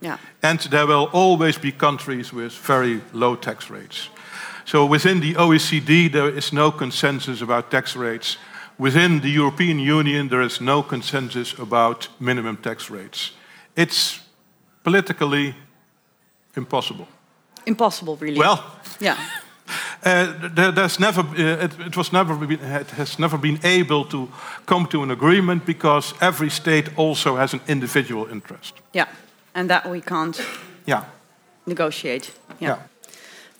Yeah. 0.00 0.18
And 0.40 0.60
there 0.60 0.86
will 0.86 1.08
always 1.12 1.58
be 1.58 1.72
countries 1.72 2.32
with 2.32 2.52
very 2.52 3.00
low 3.12 3.34
tax 3.36 3.70
rates. 3.70 4.08
So 4.64 4.86
within 4.86 5.20
the 5.20 5.34
OECD, 5.34 6.08
there 6.12 6.36
is 6.36 6.52
no 6.52 6.70
consensus 6.70 7.42
about 7.42 7.70
tax 7.70 7.96
rates 7.96 8.38
Within 8.80 9.20
the 9.20 9.28
European 9.28 9.78
Union, 9.78 10.28
there 10.28 10.40
is 10.40 10.58
no 10.60 10.82
consensus 10.82 11.58
about 11.58 12.08
minimum 12.18 12.56
tax 12.56 12.90
rates. 12.90 13.32
It's 13.76 14.20
politically 14.82 15.54
impossible. 16.56 17.06
Impossible, 17.66 18.16
really. 18.16 18.38
Well, 18.38 18.64
yeah. 19.00 19.18
Uh, 20.02 20.48
there, 20.54 20.72
there's 20.72 20.98
never, 20.98 21.20
uh, 21.20 21.64
it, 21.64 21.78
it, 21.88 21.96
was 21.96 22.10
never 22.10 22.34
been, 22.34 22.58
it 22.58 22.90
has 22.92 23.18
never 23.18 23.38
been 23.38 23.58
able 23.64 24.06
to 24.06 24.28
come 24.64 24.86
to 24.86 25.02
an 25.02 25.10
agreement 25.10 25.66
because 25.66 26.14
every 26.20 26.50
state 26.50 26.88
also 26.96 27.36
has 27.36 27.52
an 27.52 27.60
individual 27.66 28.30
interest. 28.30 28.80
Yeah, 28.94 29.08
and 29.54 29.68
that 29.68 29.90
we 29.90 30.00
can't 30.00 30.40
yeah. 30.86 31.04
negotiate. 31.66 32.32
yeah. 32.60 32.68
yeah. 32.68 32.78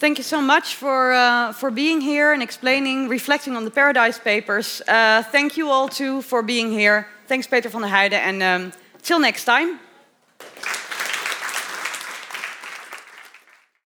Thank 0.00 0.16
you 0.16 0.24
so 0.24 0.40
much 0.40 0.76
for, 0.76 1.12
uh, 1.12 1.52
for 1.52 1.70
being 1.70 2.00
here 2.00 2.32
and 2.32 2.42
explaining, 2.42 3.08
reflecting 3.08 3.54
on 3.54 3.66
the 3.66 3.70
Paradise 3.70 4.18
Papers. 4.18 4.80
Uh, 4.88 5.22
thank 5.24 5.58
you 5.58 5.68
all 5.68 5.88
too 5.88 6.22
for 6.22 6.42
being 6.42 6.72
here. 6.72 7.06
Thanks, 7.26 7.46
Peter 7.46 7.68
van 7.68 7.82
der 7.82 7.88
Heijden, 7.88 8.12
and 8.14 8.42
um, 8.42 8.72
till 9.02 9.18
next 9.18 9.44
time. 9.44 9.78